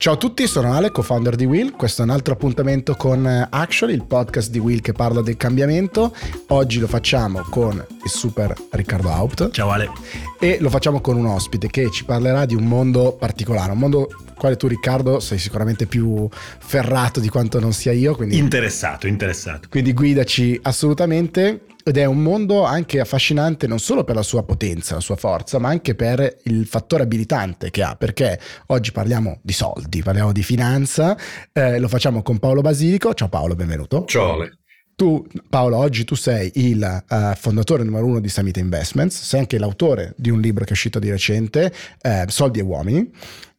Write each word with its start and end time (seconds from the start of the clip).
Ciao 0.00 0.12
a 0.12 0.16
tutti, 0.16 0.46
sono 0.46 0.74
Ale, 0.74 0.92
co-founder 0.92 1.34
di 1.34 1.44
Will. 1.44 1.72
Questo 1.72 2.02
è 2.02 2.04
un 2.04 2.12
altro 2.12 2.32
appuntamento 2.34 2.94
con 2.94 3.26
Actually, 3.50 3.94
il 3.94 4.04
podcast 4.04 4.48
di 4.48 4.60
Will 4.60 4.80
che 4.80 4.92
parla 4.92 5.22
del 5.22 5.36
cambiamento. 5.36 6.14
Oggi 6.50 6.78
lo 6.78 6.86
facciamo 6.86 7.44
con 7.50 7.84
il 8.04 8.08
super 8.08 8.54
Riccardo 8.70 9.10
Haupt. 9.10 9.50
Ciao 9.50 9.70
Ale. 9.70 9.90
E 10.38 10.58
lo 10.60 10.70
facciamo 10.70 11.00
con 11.00 11.16
un 11.16 11.26
ospite 11.26 11.66
che 11.66 11.90
ci 11.90 12.04
parlerà 12.04 12.46
di 12.46 12.54
un 12.54 12.62
mondo 12.62 13.14
particolare, 13.14 13.72
un 13.72 13.78
mondo 13.78 14.08
quale 14.36 14.56
tu 14.56 14.68
Riccardo 14.68 15.18
sei 15.18 15.38
sicuramente 15.38 15.86
più 15.86 16.28
ferrato 16.30 17.18
di 17.18 17.28
quanto 17.28 17.58
non 17.58 17.72
sia 17.72 17.90
io. 17.90 18.14
Quindi, 18.14 18.38
interessato, 18.38 19.08
interessato. 19.08 19.66
Quindi 19.68 19.92
guidaci 19.92 20.60
assolutamente 20.62 21.62
ed 21.88 21.96
è 21.96 22.04
un 22.04 22.22
mondo 22.22 22.64
anche 22.64 23.00
affascinante 23.00 23.66
non 23.66 23.78
solo 23.78 24.04
per 24.04 24.14
la 24.14 24.22
sua 24.22 24.42
potenza, 24.44 24.94
la 24.94 25.00
sua 25.00 25.16
forza, 25.16 25.58
ma 25.58 25.68
anche 25.68 25.94
per 25.94 26.38
il 26.44 26.66
fattore 26.66 27.02
abilitante 27.02 27.70
che 27.70 27.82
ha, 27.82 27.96
perché 27.96 28.38
oggi 28.66 28.92
parliamo 28.92 29.38
di 29.42 29.52
soldi, 29.52 30.02
parliamo 30.02 30.32
di 30.32 30.42
finanza, 30.42 31.16
eh, 31.52 31.78
lo 31.78 31.88
facciamo 31.88 32.22
con 32.22 32.38
Paolo 32.38 32.60
Basilico. 32.60 33.14
Ciao 33.14 33.28
Paolo, 33.28 33.54
benvenuto. 33.54 34.04
Ciao 34.06 34.34
Ale. 34.34 34.58
Tu, 34.94 35.24
Paolo, 35.48 35.76
oggi 35.76 36.04
tu 36.04 36.16
sei 36.16 36.50
il 36.54 37.04
uh, 37.08 37.34
fondatore 37.36 37.84
numero 37.84 38.04
uno 38.04 38.18
di 38.18 38.28
Summit 38.28 38.56
Investments, 38.56 39.22
sei 39.22 39.40
anche 39.40 39.56
l'autore 39.56 40.12
di 40.16 40.28
un 40.28 40.40
libro 40.40 40.64
che 40.64 40.70
è 40.70 40.72
uscito 40.72 40.98
di 40.98 41.08
recente, 41.08 41.72
eh, 42.02 42.24
Soldi 42.26 42.58
e 42.58 42.62
Uomini, 42.62 43.08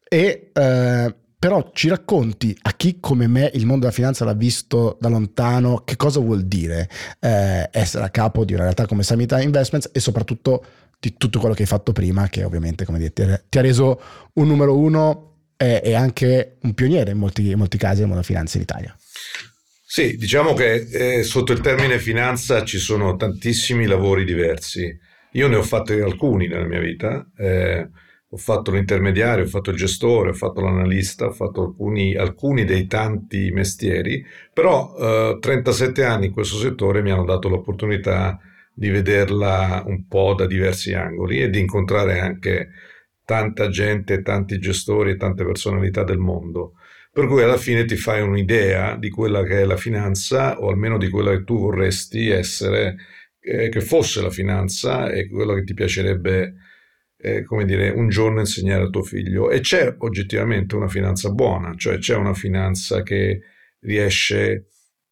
e 0.07 0.51
uh, 0.53 1.15
però 1.39 1.71
ci 1.73 1.87
racconti 1.87 2.55
a 2.63 2.73
chi 2.73 2.97
come 2.99 3.25
me 3.27 3.49
il 3.53 3.65
mondo 3.65 3.85
della 3.85 3.93
finanza 3.93 4.25
l'ha 4.25 4.33
visto 4.33 4.97
da 4.99 5.07
lontano, 5.07 5.83
che 5.85 5.95
cosa 5.95 6.19
vuol 6.19 6.43
dire 6.43 6.89
eh, 7.21 7.69
essere 7.71 8.03
a 8.03 8.09
capo 8.09 8.43
di 8.43 8.53
una 8.53 8.63
realtà 8.63 8.85
come 8.85 9.03
Summit 9.03 9.31
Investments 9.39 9.89
e 9.93 10.01
soprattutto 10.01 10.65
di 10.99 11.15
tutto 11.15 11.39
quello 11.39 11.55
che 11.55 11.61
hai 11.61 11.67
fatto 11.67 11.93
prima, 11.93 12.27
che 12.27 12.43
ovviamente 12.43 12.83
come 12.83 12.99
dire, 12.99 13.45
ti 13.47 13.57
ha 13.57 13.61
reso 13.61 14.01
un 14.33 14.47
numero 14.47 14.77
uno 14.77 15.51
e, 15.55 15.81
e 15.81 15.93
anche 15.93 16.57
un 16.63 16.73
pioniere 16.73 17.11
in 17.11 17.17
molti, 17.17 17.49
in 17.49 17.57
molti 17.57 17.77
casi 17.77 17.99
nel 17.99 18.09
mondo 18.09 18.21
della 18.21 18.25
finanza 18.25 18.57
in 18.57 18.63
Italia. 18.63 18.97
Sì, 19.85 20.17
diciamo 20.17 20.53
che 20.53 20.87
eh, 20.91 21.23
sotto 21.23 21.53
il 21.53 21.61
termine 21.61 21.99
finanza 21.99 22.65
ci 22.65 22.77
sono 22.77 23.15
tantissimi 23.15 23.85
lavori 23.85 24.25
diversi. 24.25 24.95
Io 25.31 25.47
ne 25.47 25.55
ho 25.55 25.63
fatti 25.63 25.93
alcuni 25.93 26.47
nella 26.47 26.67
mia 26.67 26.79
vita. 26.79 27.25
Eh, 27.37 27.89
ho 28.31 28.37
fatto 28.37 28.71
l'intermediario, 28.71 29.45
ho 29.45 29.47
fatto 29.47 29.71
il 29.71 29.77
gestore, 29.77 30.29
ho 30.29 30.33
fatto 30.33 30.61
l'analista, 30.61 31.25
ho 31.25 31.31
fatto 31.31 31.63
alcuni, 31.63 32.15
alcuni 32.15 32.63
dei 32.63 32.85
tanti 32.85 33.49
mestieri, 33.51 34.23
però 34.53 34.95
eh, 35.33 35.37
37 35.39 36.03
anni 36.03 36.27
in 36.27 36.31
questo 36.31 36.57
settore 36.57 37.01
mi 37.01 37.11
hanno 37.11 37.25
dato 37.25 37.49
l'opportunità 37.49 38.39
di 38.71 38.89
vederla 38.89 39.83
un 39.85 40.07
po' 40.07 40.35
da 40.35 40.45
diversi 40.45 40.93
angoli 40.93 41.41
e 41.41 41.49
di 41.49 41.59
incontrare 41.59 42.19
anche 42.19 42.69
tanta 43.25 43.69
gente, 43.69 44.21
tanti 44.21 44.59
gestori 44.59 45.11
e 45.11 45.17
tante 45.17 45.43
personalità 45.43 46.03
del 46.03 46.17
mondo. 46.19 46.73
Per 47.11 47.25
cui 47.27 47.41
alla 47.41 47.57
fine 47.57 47.85
ti 47.85 47.95
fai 47.95 48.21
un'idea 48.21 48.95
di 48.95 49.09
quella 49.09 49.43
che 49.43 49.61
è 49.61 49.65
la 49.65 49.75
finanza 49.75 50.59
o 50.59 50.69
almeno 50.69 50.97
di 50.97 51.09
quella 51.09 51.31
che 51.31 51.43
tu 51.43 51.59
vorresti 51.59 52.29
essere, 52.29 52.95
eh, 53.39 53.69
che 53.69 53.81
fosse 53.81 54.21
la 54.21 54.29
finanza 54.29 55.09
e 55.09 55.27
quello 55.27 55.55
che 55.55 55.63
ti 55.63 55.73
piacerebbe 55.73 56.53
eh, 57.21 57.43
come 57.43 57.65
dire, 57.65 57.89
un 57.89 58.07
giorno 58.07 58.39
insegnare 58.39 58.83
a 58.83 58.89
tuo 58.89 59.03
figlio. 59.03 59.49
E 59.49 59.59
c'è 59.59 59.93
oggettivamente 59.99 60.75
una 60.75 60.87
finanza 60.87 61.29
buona, 61.31 61.75
cioè 61.75 61.97
c'è 61.97 62.15
una 62.15 62.33
finanza 62.33 63.03
che 63.03 63.41
riesce 63.81 64.67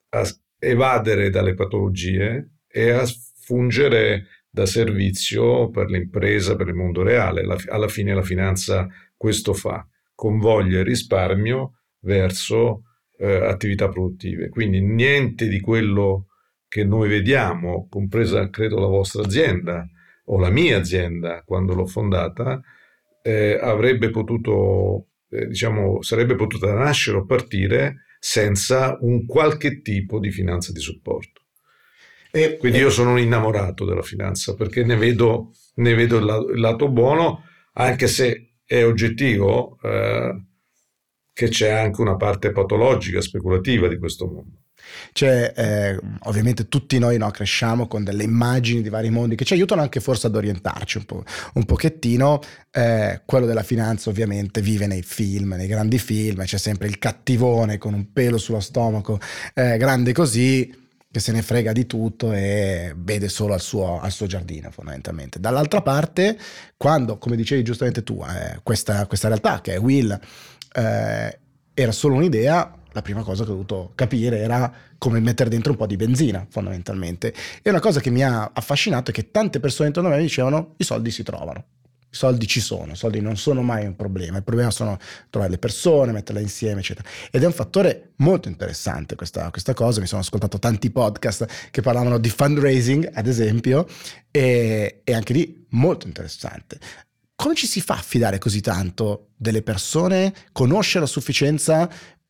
a 0.10 0.26
evadere 0.60 1.30
dalle 1.30 1.54
patologie 1.54 2.60
e 2.68 2.90
a 2.92 3.06
fungere 3.40 4.28
da 4.50 4.66
servizio 4.66 5.70
per 5.70 5.90
l'impresa, 5.90 6.56
per 6.56 6.70
il 6.70 6.74
mondo 6.74 7.04
reale. 7.04 7.46
La, 7.46 7.58
alla 7.68 7.88
fine 7.88 8.14
la 8.14 8.24
finanza 8.24 8.88
questo 9.16 9.54
fa, 9.54 9.86
convoglie 10.16 10.84
risparmio 10.84 11.80
verso 12.02 12.84
eh, 13.18 13.46
attività 13.46 13.90
produttive. 13.90 14.50
Quindi 14.50 14.82
niente 14.82 15.48
di 15.48 15.60
quello 15.60 16.28
che 16.68 16.84
noi 16.84 17.10
vediamo, 17.10 17.88
compresa 17.90 18.50
credo 18.50 18.80
la 18.80 18.88
vostra 18.88 19.24
azienda, 19.24 19.88
o 20.30 20.40
la 20.40 20.50
mia 20.50 20.78
azienda 20.78 21.44
quando 21.46 21.74
l'ho 21.74 21.86
fondata 21.86 22.62
eh, 23.22 23.60
avrebbe 23.62 24.10
potuto, 24.10 25.08
eh, 25.30 25.48
diciamo, 25.48 26.02
sarebbe 26.02 26.36
potuta 26.36 26.74
nascere 26.74 27.18
o 27.18 27.26
partire 27.26 28.06
senza 28.20 28.98
un 29.02 29.26
qualche 29.26 29.82
tipo 29.82 30.20
di 30.20 30.32
finanza 30.32 30.72
di 30.72 30.80
supporto. 30.80 31.42
E, 32.32 32.58
Quindi 32.58 32.80
io 32.80 32.90
sono 32.90 33.12
un 33.12 33.20
innamorato 33.20 33.86
della 33.86 34.02
finanza 34.02 34.56
perché 34.56 34.84
ne 34.84 34.96
vedo, 34.96 35.52
ne 35.76 35.94
vedo 35.94 36.18
il, 36.18 36.26
lato, 36.26 36.50
il 36.50 36.60
lato 36.60 36.90
buono, 36.90 37.44
anche 37.74 38.08
se 38.08 38.58
è 38.66 38.84
oggettivo 38.84 39.78
eh, 39.82 40.44
che 41.34 41.48
c'è 41.50 41.70
anche 41.70 42.02
una 42.02 42.16
parte 42.16 42.52
patologica, 42.52 43.22
speculativa 43.22 43.88
di 43.88 43.98
questo 43.98 44.28
mondo. 44.28 44.64
Cioè, 45.12 45.54
eh, 45.56 46.00
ovviamente 46.24 46.68
tutti 46.68 47.00
noi 47.00 47.18
no, 47.18 47.30
cresciamo 47.32 47.88
con 47.88 48.04
delle 48.04 48.24
immagini 48.24 48.82
di 48.82 48.90
vari 48.90 49.10
mondi 49.10 49.36
che 49.36 49.46
ci 49.46 49.54
aiutano 49.54 49.82
anche 49.82 50.00
forse 50.00 50.28
ad 50.28 50.36
orientarci 50.36 50.98
un, 50.98 51.06
po', 51.06 51.24
un 51.54 51.66
pochettino. 51.66 52.42
Eh, 52.72 53.22
quello 53.26 53.46
della 53.46 53.64
finanza 53.64 54.10
ovviamente 54.10 54.62
vive 54.62 54.88
nei 54.88 55.02
film, 55.02 55.54
nei 55.54 55.68
grandi 55.68 55.98
film, 55.98 56.44
c'è 56.44 56.58
sempre 56.58 56.88
il 56.88 57.00
cattivone 57.00 57.78
con 57.78 57.94
un 57.94 58.12
pelo 58.14 58.38
sullo 58.38 58.60
stomaco 58.60 59.20
eh, 59.54 59.78
grande 59.78 60.14
così 60.14 60.86
che 61.10 61.20
se 61.20 61.32
ne 61.32 61.42
frega 61.42 61.72
di 61.72 61.86
tutto 61.86 62.34
e 62.34 62.94
vede 62.96 63.30
solo 63.30 63.54
al 63.54 63.62
suo, 63.62 64.00
al 64.00 64.12
suo 64.12 64.28
giardino 64.28 64.70
fondamentalmente. 64.72 65.40
Dall'altra 65.40 65.82
parte, 65.82 66.38
quando, 66.76 67.18
come 67.18 67.36
dicevi 67.36 67.64
giustamente 67.64 68.04
tu, 68.04 68.24
eh, 68.24 68.60
questa, 68.62 69.08
questa, 69.08 69.28
realtà 69.28 69.62
che 69.62 69.74
è 69.74 69.80
Will 69.80 70.12
eh, 70.74 71.40
era 71.74 71.92
solo 71.92 72.16
un'idea, 72.16 72.77
la 72.92 73.02
prima 73.02 73.22
cosa 73.24 73.44
che 73.44 73.50
ho 73.50 73.54
dovuto 73.54 73.92
capire 73.96 74.40
era 74.40 74.72
come 74.98 75.20
mettere 75.20 75.50
dentro 75.50 75.72
un 75.72 75.78
po' 75.78 75.86
di 75.86 75.96
benzina, 75.96 76.46
fondamentalmente. 76.50 77.34
E 77.62 77.70
una 77.70 77.80
cosa 77.80 78.00
che 78.00 78.10
mi 78.10 78.24
ha 78.24 78.52
affascinato 78.54 79.12
è 79.12 79.14
che 79.14 79.32
tante 79.32 79.60
persone 79.60 79.88
intorno 79.88 80.10
a 80.10 80.12
me 80.14 80.18
mi 80.18 80.24
dicevano 80.24 80.74
i 80.78 80.84
soldi 80.84 81.12
si 81.12 81.24
trovano. 81.24 81.66
I 82.10 82.16
soldi 82.16 82.48
ci 82.48 82.62
sono, 82.62 82.94
i 82.94 82.96
soldi 82.96 83.20
non 83.20 83.36
sono 83.36 83.62
mai 83.62 83.86
un 83.86 83.96
problema, 83.96 84.38
il 84.38 84.44
problema 84.44 84.72
sono 84.72 84.98
trovare 85.30 85.52
le 85.52 85.58
persone, 85.58 86.14
metterle 86.14 86.42
insieme, 86.42 86.80
eccetera. 86.80 87.08
Ed 87.30 87.44
è 87.44 87.46
un 87.46 87.52
fattore 87.52 88.14
molto 88.18 88.48
interessante 88.48 89.16
questa, 89.16 89.52
questa 89.52 89.74
cosa, 89.74 90.00
mi 90.00 90.08
sono 90.08 90.22
ascoltato 90.22 90.58
tanti 90.58 90.90
podcast 90.90 91.70
che 91.70 91.82
parlavano 91.82 92.18
di 92.18 92.30
fundraising, 92.30 93.12
ad 93.14 93.28
esempio, 93.28 93.86
e, 94.32 95.02
e 95.04 95.14
anche 95.14 95.34
lì 95.34 95.66
molto 95.72 96.08
interessante 96.08 96.80
come 97.38 97.54
ci 97.54 97.68
si 97.68 97.82
fa 97.82 97.94
a 97.94 98.02
fidare 98.02 98.40
così 98.40 98.62
tanto 98.62 99.28
delle 99.38 99.62
persone, 99.62 100.34
conoscere 100.52 101.06
a 101.06 101.08
sufficienza 101.08 101.88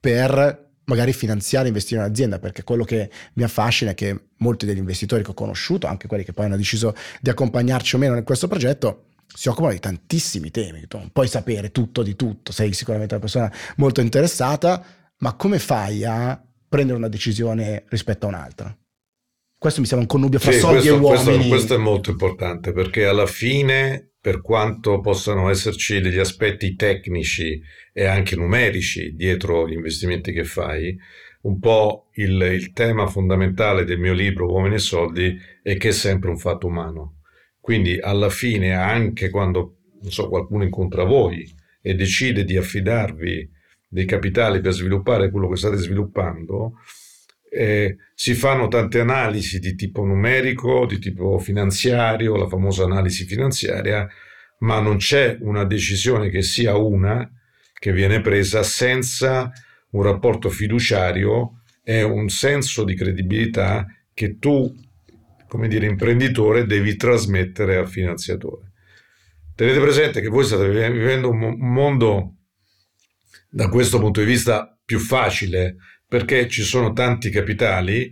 per 0.08 0.70
magari 0.86 1.12
finanziare, 1.12 1.68
investire 1.68 2.00
in 2.00 2.06
un'azienda, 2.06 2.40
perché 2.40 2.64
quello 2.64 2.86
che 2.86 3.10
mi 3.34 3.44
affascina 3.44 3.92
è 3.92 3.94
che 3.94 4.28
molti 4.38 4.66
degli 4.66 4.78
investitori 4.78 5.22
che 5.22 5.32
ho 5.32 5.34
conosciuto, 5.34 5.86
anche 5.86 6.08
quelli 6.08 6.24
che 6.24 6.32
poi 6.32 6.46
hanno 6.46 6.56
deciso 6.56 6.96
di 7.20 7.30
accompagnarci 7.30 7.96
o 7.96 7.98
meno 7.98 8.16
in 8.16 8.24
questo 8.24 8.48
progetto, 8.48 9.08
si 9.28 9.50
occupano 9.50 9.74
di 9.74 9.80
tantissimi 9.80 10.50
temi. 10.50 10.88
Tu 10.88 10.98
non 10.98 11.10
puoi 11.12 11.28
sapere 11.28 11.74
tutto 11.74 12.04
di 12.04 12.16
tutto, 12.16 12.54
sei 12.54 12.72
sicuramente 12.72 13.16
una 13.16 13.24
persona 13.24 13.52
molto 13.76 14.00
interessata, 14.00 14.82
ma 15.18 15.34
come 15.34 15.60
fai 15.60 16.06
a 16.06 16.42
prendere 16.70 16.98
una 16.98 17.10
decisione 17.10 17.84
rispetto 17.90 18.28
a 18.28 18.30
un'altra? 18.30 18.78
Questo 19.60 19.82
mi 19.82 19.88
sembra 19.88 20.08
un 20.08 20.12
connubio 20.14 20.40
fra 20.40 20.52
sì, 20.52 20.60
soldi 20.60 20.88
questo, 20.88 20.96
e 20.96 21.00
uomini. 21.00 21.24
Questo, 21.24 21.48
questo 21.50 21.76
è 21.76 21.78
molto 21.78 22.12
importante 22.12 22.72
perché 22.74 23.06
alla 23.06 23.26
fine 23.26 24.12
per 24.20 24.42
quanto 24.42 25.00
possano 25.00 25.50
esserci 25.50 26.00
degli 26.02 26.20
aspetti 26.20 26.76
tecnici 26.76 27.62
e 27.94 28.06
anche 28.06 28.36
numerici 28.36 29.16
dietro 29.16 29.68
gli 29.68 29.74
investimenti 29.74 30.32
che 30.32 30.44
fai, 30.44 30.96
un 31.42 31.60
po' 31.60 32.10
il, 32.16 32.42
il, 32.42 32.74
tema 32.74 33.08
fondamentale 33.08 33.86
del 33.86 34.00
mio 34.00 34.14
libro 34.14 34.52
Uomini 34.52 34.76
e 34.76 34.80
Soldi 34.80 35.38
è 35.64 35.78
che 35.78 35.90
è 35.90 35.92
sempre 35.92 36.30
un 36.30 36.38
fatto 36.38 36.68
umano. 36.68 37.22
Quindi 37.60 37.98
alla 38.00 38.30
fine, 38.30 38.74
anche 38.74 39.30
quando 39.30 39.78
so, 40.02 40.28
qualcuno 40.28 40.64
incontra 40.64 41.04
voi 41.04 41.50
e 41.82 41.96
decide 41.96 42.44
di 42.44 42.58
affidarvi 42.58 43.50
dei 43.88 44.06
capitali 44.06 44.60
per 44.60 44.74
sviluppare 44.74 45.32
quello 45.32 45.48
che 45.48 45.56
state 45.56 45.78
sviluppando, 45.78 46.74
eh, 47.50 47.98
si 48.14 48.34
fanno 48.34 48.68
tante 48.68 49.00
analisi 49.00 49.60
di 49.60 49.76
tipo 49.76 50.04
numerico, 50.04 50.86
di 50.86 51.00
tipo 51.00 51.38
finanziario, 51.40 52.36
la 52.36 52.48
famosa 52.48 52.84
analisi 52.84 53.26
finanziaria, 53.26 54.08
ma 54.60 54.80
non 54.80 54.98
c'è 54.98 55.38
una 55.42 55.64
decisione 55.64 56.30
che 56.30 56.42
sia 56.42 56.76
una 56.76 57.30
che 57.74 57.92
viene 57.92 58.22
presa 58.22 58.64
senza 58.64 59.52
un 59.92 60.02
rapporto 60.02 60.50
fiduciario 60.50 61.62
e 61.84 62.02
un 62.04 62.28
senso 62.30 62.84
di 62.84 62.96
credibilità 62.96 63.86
che 64.14 64.40
tu, 64.40 64.74
come 65.48 65.68
dire, 65.68 65.86
imprenditore, 65.86 66.66
devi 66.66 66.96
trasmettere 66.96 67.78
al 67.78 67.88
finanziatore. 67.88 68.72
Tenete 69.56 69.80
presente 69.80 70.22
che 70.22 70.28
voi 70.28 70.44
state 70.44 70.68
vivendo 70.70 71.30
un 71.30 71.56
mondo 71.60 72.36
da 73.50 73.70
questo 73.70 74.00
punto 74.00 74.20
di 74.20 74.26
vista 74.26 74.78
più 74.84 75.00
facile 75.00 75.78
perché 76.08 76.48
ci 76.48 76.64
sono 76.64 76.94
tanti 76.94 77.30
capitali 77.30 78.12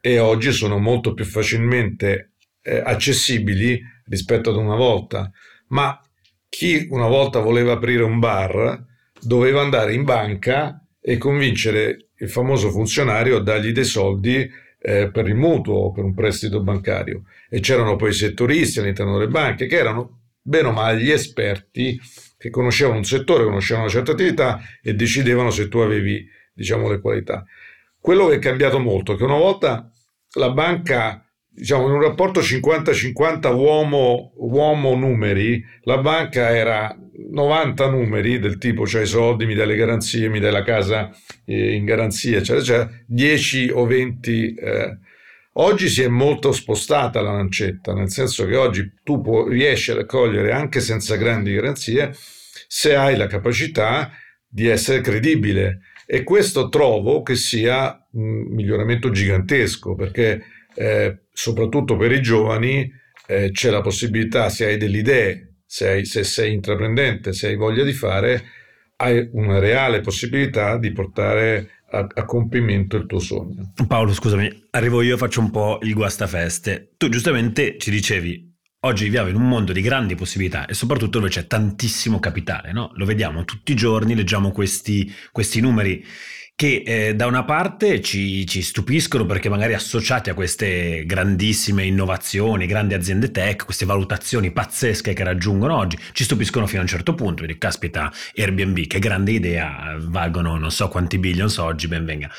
e 0.00 0.18
oggi 0.18 0.52
sono 0.52 0.78
molto 0.78 1.14
più 1.14 1.24
facilmente 1.24 2.32
eh, 2.62 2.82
accessibili 2.84 3.80
rispetto 4.06 4.50
ad 4.50 4.56
una 4.56 4.76
volta. 4.76 5.30
Ma 5.68 6.00
chi 6.48 6.86
una 6.90 7.06
volta 7.06 7.38
voleva 7.38 7.72
aprire 7.72 8.02
un 8.02 8.18
bar 8.18 8.84
doveva 9.20 9.60
andare 9.60 9.94
in 9.94 10.04
banca 10.04 10.84
e 11.00 11.16
convincere 11.16 12.08
il 12.18 12.28
famoso 12.28 12.70
funzionario 12.70 13.36
a 13.36 13.42
dargli 13.42 13.72
dei 13.72 13.84
soldi 13.84 14.50
eh, 14.82 15.10
per 15.10 15.28
il 15.28 15.34
mutuo 15.34 15.74
o 15.74 15.92
per 15.92 16.04
un 16.04 16.14
prestito 16.14 16.62
bancario. 16.62 17.24
E 17.48 17.60
c'erano 17.60 17.96
poi 17.96 18.10
i 18.10 18.14
settoristi 18.14 18.80
all'interno 18.80 19.18
delle 19.18 19.30
banche 19.30 19.66
che 19.66 19.76
erano, 19.76 20.20
bene 20.40 20.68
o 20.68 20.72
male, 20.72 21.00
gli 21.00 21.10
esperti 21.10 21.98
che 22.36 22.50
conoscevano 22.50 22.96
un 22.96 23.04
settore, 23.04 23.44
conoscevano 23.44 23.84
una 23.84 23.94
certa 23.94 24.12
attività 24.12 24.60
e 24.82 24.94
decidevano 24.94 25.50
se 25.50 25.68
tu 25.68 25.78
avevi, 25.78 26.26
diciamo, 26.60 26.88
le 26.90 27.00
qualità. 27.00 27.44
Quello 27.98 28.28
che 28.28 28.36
è 28.36 28.38
cambiato 28.38 28.78
molto 28.78 29.14
è 29.14 29.16
che 29.16 29.24
una 29.24 29.36
volta 29.36 29.90
la 30.34 30.50
banca 30.50 31.24
diciamo, 31.48 31.86
in 31.86 31.94
un 31.94 32.02
rapporto 32.02 32.40
50-50 32.40 33.54
uomo, 33.54 34.32
uomo 34.36 34.94
numeri, 34.94 35.64
la 35.82 35.98
banca 35.98 36.54
era 36.54 36.94
90 37.30 37.88
numeri 37.88 38.38
del 38.38 38.58
tipo 38.58 38.84
c'hai 38.84 39.02
i 39.02 39.06
soldi, 39.06 39.46
mi 39.46 39.54
dai 39.54 39.66
le 39.66 39.76
garanzie, 39.76 40.28
mi 40.28 40.38
dai 40.38 40.52
la 40.52 40.62
casa 40.62 41.10
eh, 41.44 41.74
in 41.74 41.84
garanzia, 41.84 42.38
eccetera, 42.38 42.60
eccetera, 42.60 42.90
10 43.06 43.70
o 43.72 43.86
20. 43.86 44.54
Eh. 44.54 44.98
Oggi 45.54 45.88
si 45.88 46.02
è 46.02 46.08
molto 46.08 46.52
spostata 46.52 47.22
la 47.22 47.32
lancetta, 47.32 47.94
nel 47.94 48.10
senso 48.10 48.46
che 48.46 48.56
oggi 48.56 48.92
tu 49.02 49.20
può, 49.20 49.48
riesci 49.48 49.90
a 49.90 49.94
raccogliere 49.94 50.52
anche 50.52 50.80
senza 50.80 51.16
grandi 51.16 51.54
garanzie 51.54 52.14
se 52.68 52.94
hai 52.94 53.16
la 53.16 53.26
capacità 53.26 54.12
di 54.46 54.68
essere 54.68 55.00
credibile. 55.00 55.80
E 56.12 56.24
questo 56.24 56.68
trovo 56.68 57.22
che 57.22 57.36
sia 57.36 58.04
un 58.14 58.48
miglioramento 58.48 59.12
gigantesco 59.12 59.94
perché 59.94 60.42
eh, 60.74 61.20
soprattutto 61.32 61.96
per 61.96 62.10
i 62.10 62.20
giovani 62.20 62.90
eh, 63.28 63.52
c'è 63.52 63.70
la 63.70 63.80
possibilità, 63.80 64.48
se 64.48 64.64
hai 64.64 64.76
delle 64.76 64.98
idee, 64.98 65.58
se, 65.64 65.88
hai, 65.88 66.04
se 66.04 66.24
sei 66.24 66.52
intraprendente, 66.52 67.32
se 67.32 67.46
hai 67.46 67.54
voglia 67.54 67.84
di 67.84 67.92
fare, 67.92 68.42
hai 68.96 69.28
una 69.34 69.60
reale 69.60 70.00
possibilità 70.00 70.78
di 70.78 70.90
portare 70.90 71.70
a, 71.92 72.04
a, 72.12 72.24
compimento 72.24 72.96
il 72.96 73.06
tuo 73.06 73.20
sogno. 73.20 73.72
Paolo, 73.86 74.12
scusami, 74.12 74.66
arrivo 74.70 75.02
io, 75.02 75.16
faccio 75.16 75.38
un 75.38 75.52
po' 75.52 75.78
il 75.82 75.94
guastafeste. 75.94 76.94
Tu 76.96 77.08
giustamente 77.08 77.76
ci 77.78 77.92
dicevi, 77.92 78.49
oggi 78.82 79.04
viviamo 79.04 79.28
in 79.28 79.34
un 79.34 79.46
mondo 79.46 79.72
di 79.72 79.82
grandi 79.82 80.14
possibilità 80.14 80.66
e 80.66 80.74
soprattutto 80.74 81.18
dove 81.18 81.30
c'è 81.30 81.46
tantissimo 81.46 82.18
capitale, 82.18 82.72
no? 82.72 82.92
Lo 82.94 83.04
vediamo 83.04 83.44
tutti 83.44 83.72
i 83.72 83.76
giorni, 83.76 84.14
leggiamo 84.14 84.52
questi, 84.52 85.12
questi 85.32 85.60
numeri 85.60 86.04
che 86.60 86.82
eh, 86.84 87.14
da 87.14 87.24
una 87.24 87.44
parte 87.44 88.02
ci, 88.02 88.46
ci, 88.46 88.60
stupiscono 88.60 89.24
perché 89.24 89.48
magari 89.48 89.72
associati 89.72 90.28
a 90.28 90.34
queste 90.34 91.04
grandissime 91.06 91.84
innovazioni, 91.84 92.66
grandi 92.66 92.92
aziende 92.92 93.30
tech, 93.30 93.64
queste 93.64 93.86
valutazioni 93.86 94.50
pazzesche 94.50 95.14
che 95.14 95.24
raggiungono 95.24 95.74
oggi, 95.74 95.98
ci 96.12 96.22
stupiscono 96.22 96.66
fino 96.66 96.80
a 96.80 96.82
un 96.82 96.88
certo 96.88 97.14
punto. 97.14 97.44
Quindi, 97.44 97.56
caspita, 97.56 98.12
Airbnb, 98.36 98.86
che 98.86 98.98
grande 98.98 99.32
idea, 99.32 99.96
valgono 100.00 100.58
non 100.58 100.70
so 100.70 100.88
quanti 100.88 101.16
billions 101.16 101.56
oggi, 101.56 101.88
ben 101.88 102.04
venga. 102.04 102.30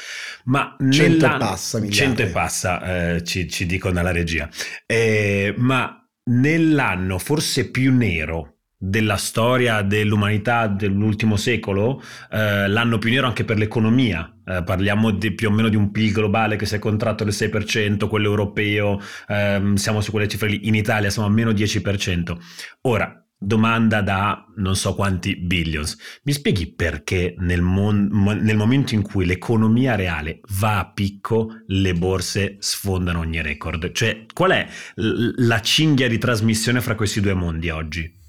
Ma 0.43 0.75
100 0.77 1.25
e 1.25 1.37
passa, 1.39 1.89
100 1.89 2.21
e 2.21 2.27
passa, 2.27 3.15
eh, 3.15 3.23
ci, 3.23 3.49
ci 3.49 3.65
dicono 3.65 3.95
dalla 3.95 4.11
regia. 4.11 4.47
Eh, 4.85 5.55
ma 5.57 6.00
nell'anno 6.25 7.17
forse 7.17 7.69
più 7.71 7.95
nero 7.95 8.55
della 8.83 9.15
storia 9.15 9.83
dell'umanità 9.83 10.65
dell'ultimo 10.65 11.35
secolo, 11.35 12.01
eh, 12.31 12.67
l'anno 12.67 12.97
più 12.97 13.11
nero 13.11 13.27
anche 13.27 13.45
per 13.45 13.57
l'economia. 13.57 14.37
Eh, 14.43 14.63
parliamo 14.63 15.11
di, 15.11 15.33
più 15.33 15.49
o 15.49 15.51
meno 15.51 15.69
di 15.69 15.75
un 15.75 15.91
PIL 15.91 16.11
globale 16.11 16.55
che 16.55 16.65
si 16.65 16.75
è 16.75 16.79
contratto 16.79 17.23
del 17.23 17.33
6%, 17.33 18.07
quello 18.07 18.27
europeo, 18.27 18.99
ehm, 19.27 19.75
siamo 19.75 20.01
su 20.01 20.09
quelle 20.09 20.27
cifre 20.27 20.49
lì, 20.49 20.67
in 20.67 20.73
Italia 20.73 21.11
siamo 21.11 21.27
a 21.27 21.31
meno 21.31 21.51
10%. 21.51 22.35
Ora, 22.81 23.20
domanda 23.43 24.01
da 24.01 24.45
non 24.57 24.75
so 24.75 24.93
quanti 24.93 25.35
billions. 25.35 25.97
Mi 26.23 26.31
spieghi 26.31 26.71
perché 26.73 27.33
nel, 27.39 27.61
mon- 27.61 28.07
nel, 28.39 28.55
momento 28.55 28.93
in 28.93 29.01
cui 29.01 29.25
l'economia 29.25 29.95
reale 29.95 30.41
va 30.59 30.77
a 30.77 30.91
picco, 30.91 31.63
le 31.65 31.93
borse 31.93 32.57
sfondano 32.59 33.19
ogni 33.19 33.41
record? 33.41 33.91
Cioè, 33.91 34.25
qual 34.31 34.51
è 34.51 34.67
l- 34.95 35.47
la 35.47 35.59
cinghia 35.59 36.07
di 36.07 36.19
trasmissione 36.19 36.81
fra 36.81 36.93
questi 36.93 37.19
due 37.19 37.33
mondi 37.33 37.71
oggi? 37.71 38.19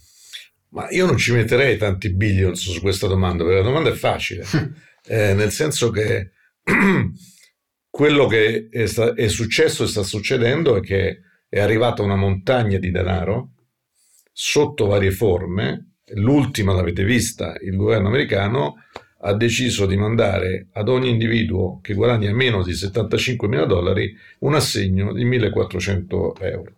Ma 0.71 0.89
io 0.89 1.05
non 1.05 1.19
ci 1.19 1.33
metterei 1.33 1.77
tanti 1.77 2.15
billions 2.15 2.59
su 2.59 2.81
questa 2.81 3.07
domanda, 3.07 3.45
perché 3.45 3.59
la 3.59 3.67
domanda 3.67 3.91
è 3.91 3.95
facile, 3.95 4.47
eh, 5.07 5.35
nel 5.35 5.51
senso 5.51 5.91
che 5.91 6.31
quello 7.91 8.27
che 8.27 8.69
è, 8.71 8.87
sta- 8.87 9.13
è 9.13 9.29
successo 9.29 9.85
e 9.85 9.89
sta 9.89 10.03
succedendo 10.03 10.77
è 10.77 10.81
che 10.81 11.21
è 11.51 11.61
arrivata 11.61 12.03
una 12.03 12.17
montagna 12.17 12.79
di 12.79 12.91
denaro 12.91 13.52
sotto 14.33 14.87
varie 14.87 15.11
forme. 15.11 15.97
L'ultima 16.15 16.75
l'avete 16.75 17.05
vista, 17.05 17.55
il 17.61 17.77
governo 17.77 18.09
americano 18.09 18.77
ha 19.25 19.35
deciso 19.35 19.87
di 19.87 19.97
mandare 19.97 20.69
ad 20.73 20.89
ogni 20.89 21.09
individuo 21.09 21.79
che 21.81 21.95
guadagna 21.95 22.33
meno 22.33 22.63
di 22.63 22.73
75 22.73 23.47
mila 23.47 23.67
dollari 23.67 24.13
un 24.41 24.55
assegno 24.55 25.13
di 25.13 25.25
1400 25.25 26.37
euro. 26.41 26.75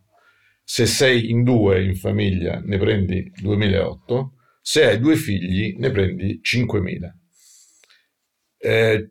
Se 0.63 0.87
sei 0.87 1.31
in 1.31 1.43
due 1.43 1.83
in 1.83 1.95
famiglia 1.95 2.61
ne 2.63 2.79
prendi 2.79 3.33
2008, 3.41 4.33
se 4.61 4.87
hai 4.87 4.99
due 4.99 5.17
figli 5.17 5.77
ne 5.79 5.91
prendi 5.91 6.41
5.000. 6.43 7.13
Eh, 8.59 9.11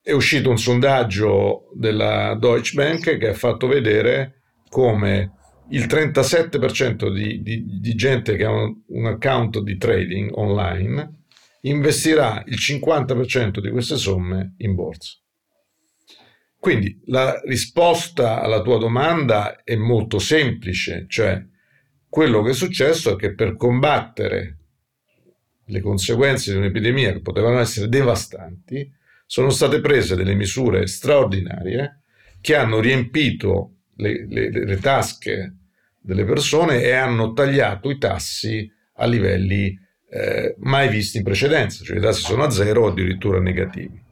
è 0.00 0.12
uscito 0.12 0.50
un 0.50 0.58
sondaggio 0.58 1.70
della 1.74 2.36
Deutsche 2.38 2.76
Bank 2.76 3.16
che 3.16 3.28
ha 3.28 3.34
fatto 3.34 3.66
vedere 3.66 4.42
come 4.68 5.32
il 5.70 5.86
37% 5.86 7.12
di, 7.12 7.42
di, 7.42 7.64
di 7.80 7.94
gente 7.94 8.36
che 8.36 8.44
ha 8.44 8.50
un, 8.50 8.82
un 8.88 9.06
account 9.06 9.60
di 9.60 9.76
trading 9.76 10.30
online 10.36 11.22
investirà 11.62 12.42
il 12.46 12.56
50% 12.56 13.60
di 13.60 13.70
queste 13.70 13.96
somme 13.96 14.54
in 14.58 14.74
borsa. 14.74 15.18
Quindi 16.58 17.00
la 17.06 17.40
risposta 17.44 18.40
alla 18.40 18.62
tua 18.62 18.78
domanda 18.78 19.62
è 19.62 19.76
molto 19.76 20.18
semplice, 20.18 21.06
cioè 21.08 21.42
quello 22.08 22.42
che 22.42 22.50
è 22.50 22.54
successo 22.54 23.12
è 23.12 23.16
che 23.16 23.34
per 23.34 23.56
combattere 23.56 24.58
le 25.66 25.80
conseguenze 25.80 26.52
di 26.52 26.58
un'epidemia 26.58 27.12
che 27.12 27.20
potevano 27.20 27.58
essere 27.58 27.88
devastanti, 27.88 28.90
sono 29.26 29.50
state 29.50 29.80
prese 29.80 30.14
delle 30.14 30.34
misure 30.34 30.86
straordinarie 30.86 32.02
che 32.40 32.54
hanno 32.54 32.80
riempito 32.80 33.74
le, 33.96 34.26
le, 34.28 34.50
le 34.50 34.78
tasche 34.78 35.54
delle 36.00 36.24
persone 36.24 36.82
e 36.82 36.92
hanno 36.92 37.32
tagliato 37.32 37.90
i 37.90 37.98
tassi 37.98 38.70
a 38.96 39.06
livelli 39.06 39.78
eh, 40.10 40.54
mai 40.58 40.88
visti 40.88 41.18
in 41.18 41.24
precedenza, 41.24 41.82
cioè 41.82 41.96
i 41.96 42.00
tassi 42.00 42.22
sono 42.22 42.44
a 42.44 42.50
zero 42.50 42.84
o 42.84 42.88
addirittura 42.88 43.40
negativi. 43.40 44.02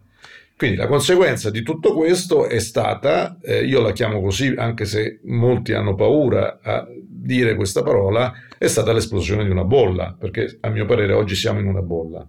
Quindi 0.57 0.77
la 0.77 0.87
conseguenza 0.87 1.51
di 1.51 1.63
tutto 1.63 1.93
questo 1.93 2.47
è 2.49 2.61
stata, 2.61 3.37
eh, 3.43 3.65
io 3.65 3.81
la 3.81 3.93
chiamo 3.93 4.21
così 4.21 4.55
anche 4.57 4.85
se 4.85 5.21
molti 5.25 5.73
hanno 5.73 5.95
paura 5.95 6.61
a 6.63 6.87
dire 6.89 7.57
questa 7.57 7.83
parola, 7.83 8.33
è 8.59 8.69
stata 8.69 8.93
l'esplosione 8.93 9.45
di 9.45 9.51
una 9.51 9.65
bolla, 9.65 10.17
perché 10.19 10.59
a 10.61 10.69
mio 10.71 10.87
parere 10.87 11.15
oggi 11.15 11.35
siamo 11.35 11.59
in 11.59 11.67
una 11.67 11.83
bolla. 11.83 12.25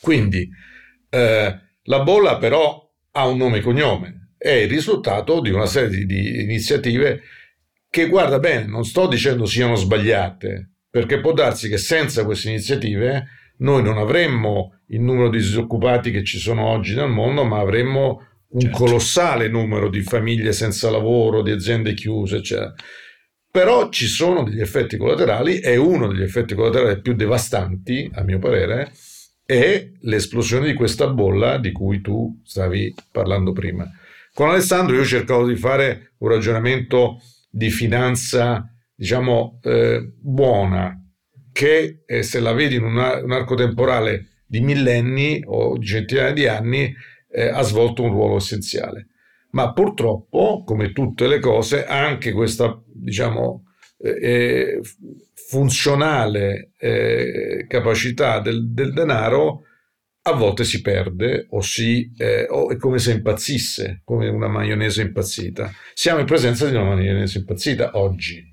Quindi 0.00 0.48
eh, 1.10 1.58
la 1.82 2.02
bolla 2.02 2.38
però 2.38 2.90
ha 3.10 3.26
un 3.26 3.38
nome 3.38 3.58
e 3.58 3.60
cognome, 3.60 4.21
è 4.42 4.50
il 4.50 4.68
risultato 4.68 5.40
di 5.40 5.50
una 5.50 5.66
serie 5.66 6.04
di, 6.04 6.42
iniziative 6.42 7.20
che, 7.88 8.08
guarda 8.08 8.40
bene, 8.40 8.66
non 8.66 8.84
sto 8.84 9.06
dicendo 9.06 9.46
siano 9.46 9.76
sbagliate, 9.76 10.70
perché 10.90 11.20
può 11.20 11.32
darsi 11.32 11.68
che 11.68 11.78
senza 11.78 12.24
queste 12.24 12.48
iniziative 12.48 13.26
noi 13.58 13.84
non 13.84 13.98
avremmo 13.98 14.80
il 14.88 15.00
numero 15.00 15.30
di 15.30 15.38
disoccupati 15.38 16.10
che 16.10 16.24
ci 16.24 16.38
sono 16.38 16.64
oggi 16.64 16.96
nel 16.96 17.08
mondo, 17.08 17.44
ma 17.44 17.60
avremmo 17.60 18.26
un 18.48 18.60
certo. 18.62 18.76
colossale 18.76 19.46
numero 19.46 19.88
di 19.88 20.02
famiglie 20.02 20.52
senza 20.52 20.90
lavoro, 20.90 21.42
di 21.42 21.52
aziende 21.52 21.94
chiuse, 21.94 22.38
eccetera. 22.38 22.74
Però 23.48 23.90
ci 23.90 24.06
sono 24.06 24.42
degli 24.42 24.60
effetti 24.60 24.96
collaterali 24.96 25.60
e 25.60 25.76
uno 25.76 26.08
degli 26.08 26.22
effetti 26.22 26.54
collaterali 26.54 27.00
più 27.00 27.14
devastanti, 27.14 28.10
a 28.12 28.24
mio 28.24 28.40
parere, 28.40 28.90
è 29.46 29.88
l'esplosione 30.00 30.66
di 30.66 30.74
questa 30.74 31.06
bolla 31.06 31.58
di 31.58 31.70
cui 31.70 32.00
tu 32.00 32.40
stavi 32.44 32.92
parlando 33.12 33.52
prima. 33.52 33.88
Con 34.34 34.48
Alessandro 34.48 34.96
io 34.96 35.04
cercavo 35.04 35.46
di 35.46 35.56
fare 35.56 36.14
un 36.18 36.28
ragionamento 36.28 37.20
di 37.50 37.68
finanza, 37.68 38.66
diciamo, 38.94 39.60
eh, 39.62 40.10
buona, 40.18 40.98
che 41.52 42.02
eh, 42.06 42.22
se 42.22 42.40
la 42.40 42.52
vedi 42.54 42.76
in 42.76 42.84
una, 42.84 43.22
un 43.22 43.32
arco 43.32 43.54
temporale 43.54 44.28
di 44.46 44.60
millenni 44.60 45.42
o 45.44 45.76
di 45.76 45.84
centinaia 45.84 46.32
di 46.32 46.46
anni 46.46 46.94
eh, 47.30 47.48
ha 47.48 47.60
svolto 47.60 48.02
un 48.02 48.10
ruolo 48.10 48.36
essenziale. 48.36 49.08
Ma 49.50 49.74
purtroppo, 49.74 50.62
come 50.64 50.92
tutte 50.92 51.26
le 51.26 51.38
cose, 51.38 51.84
anche 51.84 52.32
questa, 52.32 52.82
diciamo, 52.86 53.64
eh, 53.98 54.80
funzionale 55.34 56.70
eh, 56.78 57.66
capacità 57.68 58.40
del, 58.40 58.72
del, 58.72 58.94
denaro 58.94 59.64
a 60.24 60.32
volte 60.32 60.64
si 60.64 60.80
perde 60.82 61.46
o, 61.50 61.60
si, 61.60 62.12
eh, 62.16 62.46
o 62.48 62.70
è 62.70 62.76
come 62.76 62.98
se 62.98 63.12
impazzisse, 63.12 64.02
come 64.04 64.28
una 64.28 64.48
maionese 64.48 65.02
impazzita. 65.02 65.72
Siamo 65.94 66.20
in 66.20 66.26
presenza 66.26 66.68
di 66.68 66.76
una 66.76 66.94
maionese 66.94 67.38
impazzita 67.38 67.92
oggi. 67.94 68.48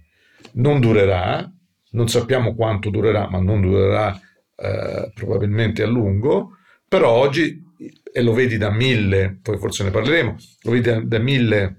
Non 0.54 0.80
durerà, 0.80 1.52
non 1.92 2.08
sappiamo 2.08 2.56
quanto 2.56 2.90
durerà, 2.90 3.30
ma 3.30 3.40
non 3.40 3.62
durerà 3.62 4.20
eh, 4.56 5.12
probabilmente 5.14 5.84
a 5.84 5.88
lungo, 5.88 6.58
però 6.88 7.12
oggi, 7.12 7.64
e 8.12 8.22
lo 8.24 8.34
vedi 8.34 8.58
da 8.58 8.72
mille, 8.72 9.38
poi 9.42 9.60
forse 9.60 9.84
ne 9.84 9.92
parleremo, 9.92 10.36
lo 10.64 10.72
vedi 10.72 10.90
da, 10.90 11.00
da 11.02 11.20
mille 11.20 11.78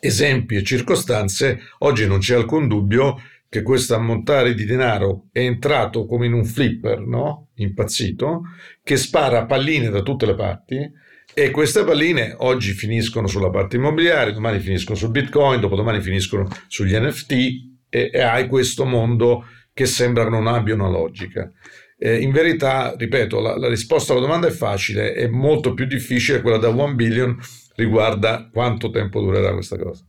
esempi 0.00 0.56
e 0.56 0.64
circostanze, 0.64 1.60
oggi 1.78 2.06
non 2.06 2.18
c'è 2.18 2.34
alcun 2.34 2.66
dubbio 2.66 3.16
che 3.48 3.62
questo 3.62 3.94
ammontare 3.94 4.54
di 4.54 4.64
denaro 4.64 5.28
è 5.32 5.40
entrato 5.40 6.06
come 6.06 6.26
in 6.26 6.34
un 6.34 6.44
flipper, 6.44 7.00
no? 7.00 7.48
Impazzito, 7.54 8.42
che 8.82 8.96
spara 8.96 9.46
palline 9.46 9.88
da 9.88 10.02
tutte 10.02 10.26
le 10.26 10.34
parti 10.34 10.92
e 11.34 11.50
queste 11.50 11.84
palline 11.84 12.34
oggi 12.38 12.72
finiscono 12.72 13.26
sulla 13.26 13.50
parte 13.50 13.76
immobiliare, 13.76 14.32
domani 14.32 14.58
finiscono 14.58 14.96
sul 14.96 15.10
Bitcoin, 15.10 15.60
dopodomani 15.60 16.00
finiscono 16.00 16.48
sugli 16.66 16.96
NFT 16.96 17.32
e, 17.88 18.10
e 18.12 18.20
hai 18.20 18.48
questo 18.48 18.84
mondo 18.84 19.46
che 19.72 19.86
sembra 19.86 20.28
non 20.28 20.46
abbia 20.46 20.74
una 20.74 20.88
logica. 20.88 21.50
Eh, 21.96 22.18
in 22.18 22.32
verità, 22.32 22.94
ripeto, 22.96 23.40
la, 23.40 23.56
la, 23.56 23.68
risposta 23.68 24.12
alla 24.12 24.22
domanda 24.22 24.48
è 24.48 24.50
facile, 24.50 25.14
è 25.14 25.26
molto 25.28 25.74
più 25.74 25.86
difficile, 25.86 26.40
quella 26.40 26.58
da 26.58 26.68
1 26.68 26.94
billion 26.94 27.36
riguarda 27.76 28.48
quanto 28.52 28.90
tempo 28.90 29.20
durerà 29.20 29.52
questa 29.52 29.76
cosa. 29.76 30.04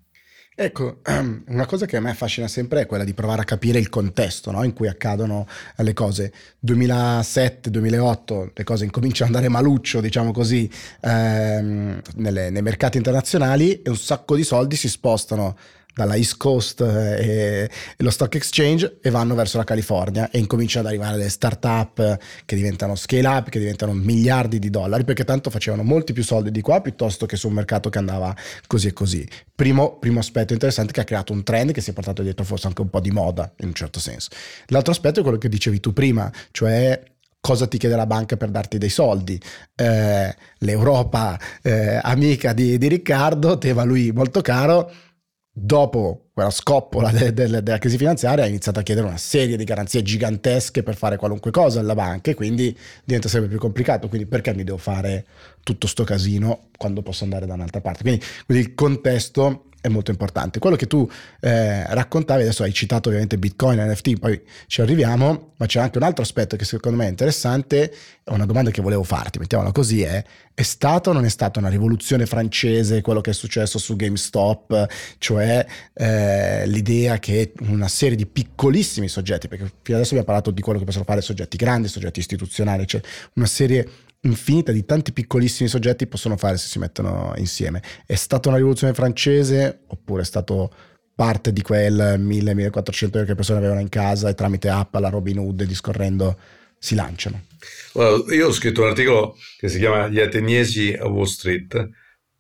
Ecco, 0.62 0.98
una 1.48 1.66
cosa 1.66 1.86
che 1.86 1.96
a 1.96 2.02
me 2.02 2.10
affascina 2.10 2.50
sempre 2.50 2.82
è 2.82 2.86
quella 2.86 3.06
di 3.06 3.14
provare 3.14 3.44
a 3.44 3.46
capire 3.46 3.80
il 3.80 3.88
contesto 3.88 4.52
no? 4.52 4.66
in 4.66 4.74
cui 4.74 4.90
accadono 4.90 5.48
le 5.78 5.94
cose. 5.94 6.34
2007-2008 6.68 8.50
le 8.54 8.64
cose 8.66 8.84
incominciano 8.84 9.30
ad 9.30 9.38
andare 9.38 9.48
maluccio, 9.54 10.02
diciamo 10.02 10.34
così, 10.34 10.70
ehm, 11.00 12.02
nelle, 12.16 12.50
nei 12.50 12.62
mercati 12.62 12.98
internazionali 12.98 13.82
e 13.82 13.90
un 13.90 13.96
sacco 13.96 14.36
di 14.36 14.44
soldi 14.44 14.76
si 14.76 14.90
spostano 14.90 15.56
dalla 15.94 16.16
East 16.16 16.38
Coast 16.38 16.82
eh, 16.82 17.68
e, 17.68 17.70
lo 17.98 18.10
Stock 18.10 18.36
Exchange 18.36 19.00
e 19.02 19.10
vanno 19.10 19.36
verso 19.36 19.58
la 19.58 19.64
California 19.64 20.30
e 20.30 20.40
incominciano 20.40 20.88
ad 20.88 20.94
arrivare 20.94 21.18
le 21.18 21.30
start-up 21.30 22.18
che 22.46 22.56
diventano 22.56 22.96
scale 22.96 23.28
up, 23.28 23.50
che 23.50 23.60
diventano 23.60 23.94
miliardi 23.94 24.60
di 24.60 24.70
dollari 24.70 25.04
perché 25.04 25.26
tanto 25.26 25.50
facevano 25.50 25.84
molti 25.84 26.14
più 26.14 26.24
soldi 26.24 26.52
di 26.52 26.62
qua 26.62 26.82
piuttosto 26.82 27.26
che 27.26 27.36
su 27.36 27.48
un 27.48 27.54
mercato 27.54 27.90
che 27.90 27.98
andava 27.98 28.36
così 28.68 28.88
e 28.88 28.94
così. 28.94 29.28
Primo, 29.54 29.98
primo 29.98 30.20
aspetto 30.20 30.54
interessante 30.54 30.94
che 30.94 31.02
ha 31.02 31.06
creato 31.06 31.34
un 31.34 31.44
trend 31.44 31.72
che 31.72 31.82
si 31.82 31.90
è 31.90 31.94
portato 31.94 32.22
dietro 32.22 32.46
forse 32.46 32.68
anche 32.68 32.82
un 32.82 32.90
po' 32.90 33.02
di 33.02 33.12
moda 33.12 33.52
in 33.58 33.68
un 33.68 33.74
certo 33.74 34.00
senso. 34.00 34.30
L'altro 34.68 34.92
aspetto 34.92 35.20
è 35.20 35.24
quello 35.24 35.38
che 35.38 35.50
dicevi 35.50 35.80
tu 35.80 35.92
prima, 35.92 36.32
cioè 36.52 37.02
cosa 37.42 37.68
ti 37.68 37.78
chiede 37.78 37.96
la 37.96 38.06
banca 38.06 38.38
per 38.38 38.50
darti 38.50 38.78
dei 38.78 38.90
soldi. 38.90 39.40
Eh, 39.76 40.36
L'Europa 40.60 41.40
eh, 41.62 42.00
amica 42.02 42.54
di, 42.54 42.78
di 42.78 42.88
Riccardo, 42.88 43.58
tema 43.58 43.84
lui 43.84 44.12
molto 44.12 44.42
caro, 44.42 44.92
dopo 45.60 46.30
quella 46.34 46.50
scoppola 46.50 47.12
de, 47.12 47.34
de, 47.34 47.62
della 47.62 47.78
crisi 47.78 47.98
finanziaria 47.98 48.44
ha 48.44 48.48
iniziato 48.48 48.80
a 48.80 48.84
chiedere 48.84 49.08
una 49.08 49.18
serie 49.18 49.58
di 49.58 49.64
garanzie 49.64 50.02
gigantesche 50.02 50.84
per 50.84 50.96
fare 50.96 51.18
qualunque 51.18 51.52
cosa 51.52 51.80
alla 51.80 51.96
banca 51.96 52.32
e 52.32 52.34
quindi 52.34 52.76
diventa 53.04 53.28
sempre 53.28 53.50
più 53.50 53.60
complicato. 53.60 54.08
Quindi 54.08 54.28
perché 54.28 54.54
mi 54.54 54.64
devo 54.64 54.78
fare 54.78 55.26
tutto 55.64 55.88
sto 55.88 56.04
casino 56.04 56.70
quando 56.78 57.02
posso 57.02 57.24
andare 57.24 57.46
da 57.46 57.54
un'altra 57.54 57.82
parte? 57.82 58.04
Quindi, 58.04 58.24
quindi 58.46 58.64
il 58.66 58.74
contesto 58.74 59.66
è 59.82 59.88
molto 59.88 60.12
importante. 60.12 60.60
Quello 60.60 60.76
che 60.76 60.88
tu 60.88 61.10
eh, 61.40 61.94
raccontavi, 61.94 62.42
adesso 62.42 62.64
hai 62.64 62.74
citato 62.74 63.10
ovviamente 63.10 63.38
Bitcoin, 63.38 63.80
NFT, 63.80 64.20
poi 64.20 64.42
ci 64.68 64.82
arriviamo, 64.82 65.54
ma 65.58 65.66
c'è 65.66 65.80
anche 65.80 65.98
un 65.98 66.04
altro 66.04 66.24
aspetto 66.24 66.56
che 66.56 66.66
secondo 66.66 66.98
me 66.98 67.06
è 67.06 67.10
interessante, 67.10 67.92
è 68.24 68.32
una 68.32 68.46
domanda 68.46 68.72
che 68.72 68.82
volevo 68.82 69.04
farti, 69.04 69.40
mettiamola 69.40 69.72
così, 69.72 70.02
è, 70.02 70.24
è 70.54 70.62
stata 70.62 71.10
o 71.10 71.14
non 71.14 71.26
è 71.26 71.30
stata 71.30 71.60
una 71.60 71.70
rivoluzione 71.70 72.26
francese 72.26 73.02
quello 73.02 73.22
che 73.22 73.32
è 73.32 73.34
successo 73.34 73.80
su 73.80 73.96
GameStop, 73.96 74.86
cioè 75.18 75.66
eh, 75.94 76.68
l'idea 76.68 77.20
che 77.20 77.54
una 77.62 77.88
serie 77.88 78.18
di 78.18 78.26
piccolissimi 78.26 79.08
soggetti, 79.08 79.48
perché 79.48 79.72
fino 79.82 79.98
adesso 79.98 80.14
abbiamo 80.14 80.26
parlato 80.26 80.52
di 80.52 80.62
quello 80.62 80.80
che 80.80 80.86
possono 80.86 81.06
fare 81.06 81.22
soggetti 81.22 81.58
grandi, 81.58 81.88
soggetti 81.88 82.20
istituzionali, 82.20 82.86
cioè 82.86 83.02
una 83.34 83.48
serie 83.48 83.90
infinita 84.22 84.72
di 84.72 84.84
tanti 84.86 85.14
piccolissimi 85.14 85.70
soggetti 85.70 86.08
possono 86.08 86.36
fare 86.36 86.58
se 86.58 86.68
si 86.68 86.80
mettono 86.80 87.34
insieme. 87.38 87.82
È 88.06 88.16
stata 88.16 88.50
una 88.50 88.58
rivoluzione 88.58 88.94
francese 88.94 89.82
oppure 89.88 90.22
è 90.22 90.26
stato 90.26 90.72
parte 91.16 91.52
di 91.52 91.62
quel 91.62 92.16
1000-1400 92.18 93.14
euro 93.14 93.26
che 93.26 93.36
persone 93.36 93.60
avevano 93.60 93.82
in 93.82 93.90
casa 93.90 94.30
e 94.30 94.36
tramite 94.36 94.70
app 94.70 94.96
alla 94.96 95.10
Robin 95.10 95.40
Hood 95.40 95.64
discorrendo 95.64 96.38
si 96.78 96.96
lanciano? 96.96 97.44
Well, 97.94 98.26
io 98.32 98.48
ho 98.48 98.52
scritto 98.54 98.82
un 98.82 98.88
articolo 98.88 99.36
che 99.58 99.68
si 99.68 99.80
chiama 99.80 100.08
Gli 100.08 100.20
ateniesi 100.20 100.94
a 100.94 101.08
Wall 101.08 101.26
Street 101.26 101.90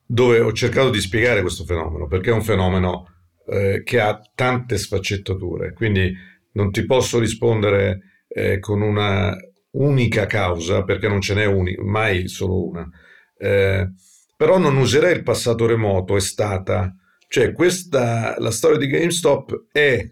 dove 0.05 0.39
ho 0.39 0.53
cercato 0.53 0.89
di 0.89 1.01
spiegare 1.01 1.41
questo 1.41 1.65
fenomeno 1.65 2.07
perché 2.07 2.29
è 2.29 2.33
un 2.33 2.41
fenomeno 2.41 3.07
eh, 3.47 3.81
che 3.83 3.99
ha 3.99 4.19
tante 4.33 4.77
sfaccettature 4.77 5.73
quindi 5.73 6.15
non 6.53 6.71
ti 6.71 6.85
posso 6.85 7.19
rispondere 7.19 8.23
eh, 8.29 8.59
con 8.59 8.81
una 8.81 9.35
unica 9.71 10.25
causa, 10.25 10.83
perché 10.83 11.07
non 11.07 11.21
ce 11.21 11.33
n'è 11.33 11.45
uni, 11.45 11.75
mai 11.77 12.27
solo 12.27 12.67
una. 12.67 12.89
Eh, 13.37 13.89
però 14.35 14.57
non 14.57 14.77
userei 14.77 15.15
il 15.15 15.23
passato 15.23 15.65
remoto, 15.65 16.15
è 16.15 16.21
stata. 16.21 16.95
Cioè, 17.27 17.51
questa, 17.51 18.35
la 18.39 18.51
storia 18.51 18.77
di 18.77 18.87
GameStop 18.87 19.67
è 19.71 20.03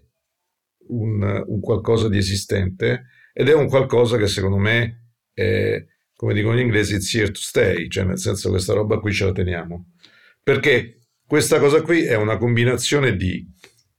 un, 0.90 1.44
un 1.46 1.60
qualcosa 1.60 2.08
di 2.10 2.18
esistente 2.18 3.08
ed 3.34 3.50
è 3.50 3.54
un 3.54 3.68
qualcosa 3.68 4.18
che 4.18 4.28
secondo 4.28 4.58
me 4.58 5.12
è, 5.34 5.84
come 6.16 6.34
dicono 6.34 6.56
gli 6.56 6.62
inglesi, 6.62 6.96
it's 6.96 7.14
here 7.14 7.32
to 7.32 7.40
stay, 7.40 7.88
cioè 7.88 8.04
nel 8.04 8.20
senso 8.20 8.50
questa 8.50 8.74
roba 8.74 9.00
qui 9.00 9.12
ce 9.14 9.26
la 9.26 9.32
teniamo. 9.32 9.94
Perché 10.42 11.00
questa 11.26 11.60
cosa 11.60 11.82
qui 11.82 12.04
è 12.04 12.16
una 12.16 12.38
combinazione 12.38 13.16
di 13.16 13.46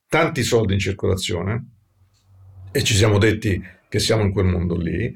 tanti 0.08 0.42
soldi 0.42 0.72
in 0.74 0.78
circolazione, 0.78 1.72
e 2.70 2.82
ci 2.82 2.94
siamo 2.94 3.18
detti 3.18 3.62
che 3.88 3.98
siamo 3.98 4.22
in 4.22 4.32
quel 4.32 4.46
mondo 4.46 4.76
lì, 4.76 5.14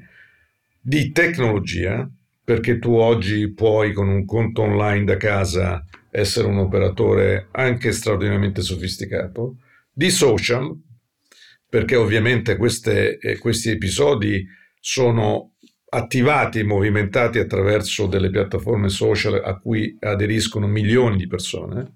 di 0.85 1.11
tecnologia, 1.11 2.09
perché 2.43 2.77
tu 2.77 2.91
oggi 2.95 3.53
puoi 3.53 3.93
con 3.93 4.09
un 4.09 4.25
conto 4.25 4.63
online 4.63 5.05
da 5.05 5.15
casa 5.15 5.85
essere 6.11 6.47
un 6.47 6.57
operatore 6.57 7.47
anche 7.51 7.93
straordinariamente 7.93 8.61
sofisticato, 8.61 9.59
di 9.93 10.09
social, 10.09 10.77
perché 11.69 11.95
ovviamente 11.95 12.57
queste, 12.57 13.17
eh, 13.17 13.37
questi 13.37 13.69
episodi 13.69 14.45
sono 14.79 15.53
attivati 15.89 16.59
e 16.59 16.63
movimentati 16.63 17.39
attraverso 17.39 18.05
delle 18.07 18.29
piattaforme 18.29 18.89
social 18.89 19.41
a 19.41 19.57
cui 19.57 19.95
aderiscono 20.01 20.67
milioni 20.67 21.15
di 21.15 21.27
persone. 21.27 21.95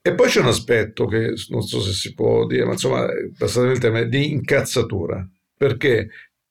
E 0.00 0.14
poi 0.14 0.28
c'è 0.28 0.40
un 0.40 0.46
aspetto 0.46 1.06
che 1.06 1.32
non 1.48 1.62
so 1.62 1.80
se 1.80 1.92
si 1.92 2.14
può 2.14 2.46
dire, 2.46 2.64
ma 2.64 2.72
insomma, 2.72 3.06
passatemi 3.36 3.72
il 3.72 3.78
termine, 3.80 4.08
di 4.08 4.30
incazzatura, 4.30 5.28
perché 5.56 6.08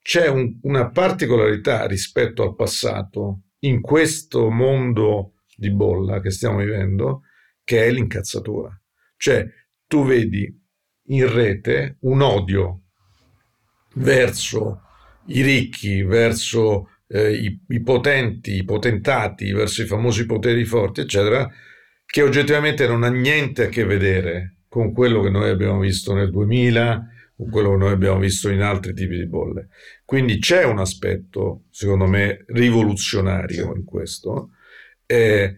c'è 0.08 0.30
un, 0.30 0.58
una 0.62 0.90
particolarità 0.90 1.86
rispetto 1.86 2.42
al 2.42 2.56
passato 2.56 3.42
in 3.60 3.82
questo 3.82 4.50
mondo 4.50 5.34
di 5.54 5.70
bolla 5.70 6.22
che 6.22 6.32
stiamo 6.32 6.60
vivendo, 6.60 7.24
che 7.62 7.86
è 7.86 7.92
l'incazzatura. 7.92 8.72
Cioè, 9.18 9.46
tu 9.86 10.06
vedi 10.06 10.50
in 11.08 11.30
rete 11.30 11.98
un 12.04 12.22
odio 12.22 12.84
verso 13.96 14.84
i 15.26 15.42
ricchi, 15.42 16.04
verso 16.04 16.88
eh, 17.10 17.34
i, 17.34 17.62
i, 17.68 17.82
potenti, 17.82 18.56
i 18.56 18.64
potentati, 18.64 19.52
verso 19.52 19.82
i 19.82 19.88
famosi 19.88 20.26
poteri 20.26 20.64
forti, 20.64 21.02
eccetera, 21.02 21.52
che 22.06 22.22
oggettivamente 22.22 22.88
non 22.88 23.04
ha 23.04 23.10
niente 23.10 23.66
a 23.66 23.68
che 23.68 23.84
vedere 23.84 24.60
con 24.70 24.94
quello 24.94 25.22
che 25.22 25.30
noi 25.30 25.50
abbiamo 25.50 25.80
visto 25.80 26.14
nel 26.14 26.32
2000, 26.32 27.12
quello 27.46 27.72
che 27.72 27.78
noi 27.78 27.92
abbiamo 27.92 28.20
visto 28.20 28.50
in 28.50 28.62
altri 28.62 28.94
tipi 28.94 29.16
di 29.16 29.28
bolle. 29.28 29.70
Quindi 30.04 30.40
c'è 30.40 30.64
un 30.64 30.80
aspetto, 30.80 31.66
secondo 31.70 32.08
me, 32.08 32.46
rivoluzionario 32.48 33.76
in 33.76 33.84
questo. 33.84 34.52
Eh, 35.06 35.56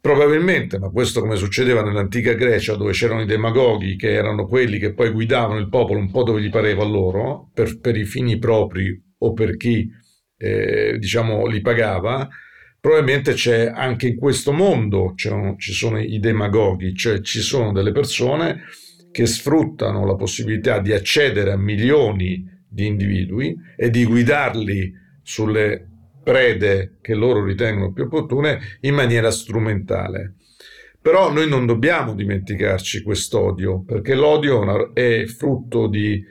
probabilmente, 0.00 0.78
ma 0.78 0.90
questo 0.90 1.20
come 1.20 1.36
succedeva 1.36 1.82
nell'antica 1.82 2.34
Grecia, 2.34 2.76
dove 2.76 2.92
c'erano 2.92 3.22
i 3.22 3.26
demagoghi 3.26 3.96
che 3.96 4.12
erano 4.12 4.46
quelli 4.46 4.78
che 4.78 4.94
poi 4.94 5.10
guidavano 5.10 5.58
il 5.58 5.68
popolo 5.68 5.98
un 5.98 6.10
po' 6.10 6.22
dove 6.22 6.40
gli 6.40 6.50
pareva 6.50 6.84
loro, 6.84 7.50
per, 7.52 7.80
per 7.80 7.96
i 7.96 8.04
fini 8.04 8.38
propri 8.38 8.96
o 9.18 9.32
per 9.32 9.56
chi, 9.56 9.90
eh, 10.36 10.96
diciamo, 10.98 11.46
li 11.46 11.60
pagava, 11.60 12.28
probabilmente 12.78 13.34
c'è 13.34 13.66
anche 13.66 14.06
in 14.06 14.16
questo 14.16 14.52
mondo, 14.52 15.14
ci 15.16 15.72
sono 15.72 15.98
i 15.98 16.18
demagoghi, 16.20 16.94
cioè 16.94 17.20
ci 17.20 17.40
sono 17.40 17.72
delle 17.72 17.92
persone 17.92 18.62
che 19.10 19.26
sfruttano 19.26 20.06
la 20.06 20.14
possibilità 20.14 20.78
di 20.78 20.92
accedere 20.92 21.52
a 21.52 21.56
milioni 21.56 22.48
di 22.68 22.86
individui 22.86 23.56
e 23.76 23.90
di 23.90 24.04
guidarli 24.04 24.92
sulle 25.22 25.88
prede 26.22 26.98
che 27.00 27.14
loro 27.14 27.44
ritengono 27.44 27.92
più 27.92 28.04
opportune 28.04 28.60
in 28.80 28.94
maniera 28.94 29.30
strumentale. 29.30 30.34
Però 31.02 31.32
noi 31.32 31.48
non 31.48 31.64
dobbiamo 31.64 32.14
dimenticarci 32.14 33.02
quest'odio, 33.02 33.82
perché 33.82 34.14
l'odio 34.14 34.92
è 34.92 35.24
frutto 35.24 35.88
di 35.88 36.22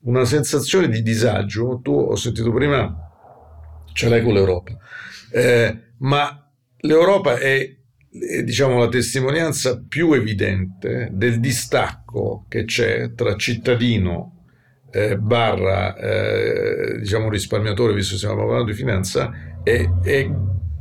una 0.00 0.24
sensazione 0.24 0.88
di 0.88 1.02
disagio. 1.02 1.80
Tu 1.82 1.92
ho 1.92 2.16
sentito 2.16 2.52
prima, 2.52 2.94
ce 3.92 4.08
l'hai 4.08 4.22
con 4.22 4.34
l'Europa, 4.34 4.76
eh, 5.32 5.92
ma 5.98 6.50
l'Europa 6.78 7.38
è 7.38 7.77
diciamo, 8.44 8.78
la 8.78 8.88
testimonianza 8.88 9.82
più 9.86 10.12
evidente 10.12 11.08
del 11.12 11.40
distacco 11.40 12.44
che 12.48 12.64
c'è 12.64 13.14
tra 13.14 13.36
cittadino 13.36 14.44
eh, 14.90 15.18
barra 15.18 15.96
eh, 15.96 16.98
diciamo 16.98 17.28
risparmiatore, 17.28 17.92
visto 17.92 18.12
che 18.12 18.18
stiamo 18.18 18.36
parlando 18.36 18.70
di 18.70 18.76
finanza, 18.76 19.32
e, 19.62 19.90
e 20.02 20.30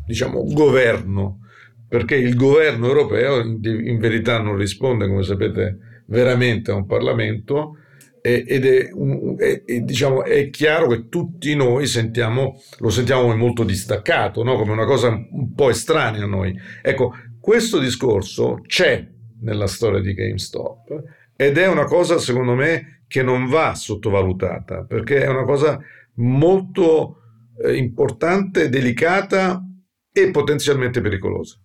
diciamo 0.05 0.43
governo, 0.45 1.41
perché 1.87 2.15
il 2.15 2.35
governo 2.35 2.87
europeo 2.87 3.41
in 3.41 3.97
verità 3.99 4.39
non 4.39 4.55
risponde, 4.55 5.07
come 5.07 5.23
sapete, 5.23 5.77
veramente 6.05 6.71
a 6.71 6.75
un 6.75 6.85
Parlamento 6.85 7.77
ed 8.21 8.65
è, 8.65 8.89
è, 9.37 9.63
è, 9.63 9.79
diciamo, 9.79 10.23
è, 10.23 10.49
chiaro 10.49 10.87
che 10.87 11.07
tutti 11.07 11.55
noi 11.55 11.87
sentiamo, 11.87 12.59
lo 12.79 12.89
sentiamo 12.89 13.33
molto 13.35 13.63
distaccato, 13.63 14.43
no? 14.43 14.57
come 14.57 14.73
una 14.73 14.85
cosa 14.85 15.07
un 15.07 15.53
po' 15.53 15.69
estranea 15.69 16.23
a 16.23 16.27
noi. 16.27 16.53
Ecco, 16.81 17.15
questo 17.47 17.79
discorso 17.79 18.59
c'è 18.67 19.07
nella 19.43 19.67
storia 19.67 20.01
di 20.01 20.13
GameStop 20.13 21.01
ed 21.33 21.57
è 21.57 21.65
una 21.65 21.85
cosa, 21.85 22.17
secondo 22.17 22.55
me, 22.55 23.03
che 23.07 23.23
non 23.23 23.45
va 23.45 23.73
sottovalutata, 23.73 24.83
perché 24.83 25.23
è 25.23 25.29
una 25.29 25.45
cosa 25.45 25.79
molto 26.15 27.21
eh, 27.63 27.77
importante, 27.77 28.67
delicata 28.67 29.63
e 30.11 30.29
potenzialmente 30.29 30.99
pericolosa. 30.99 31.57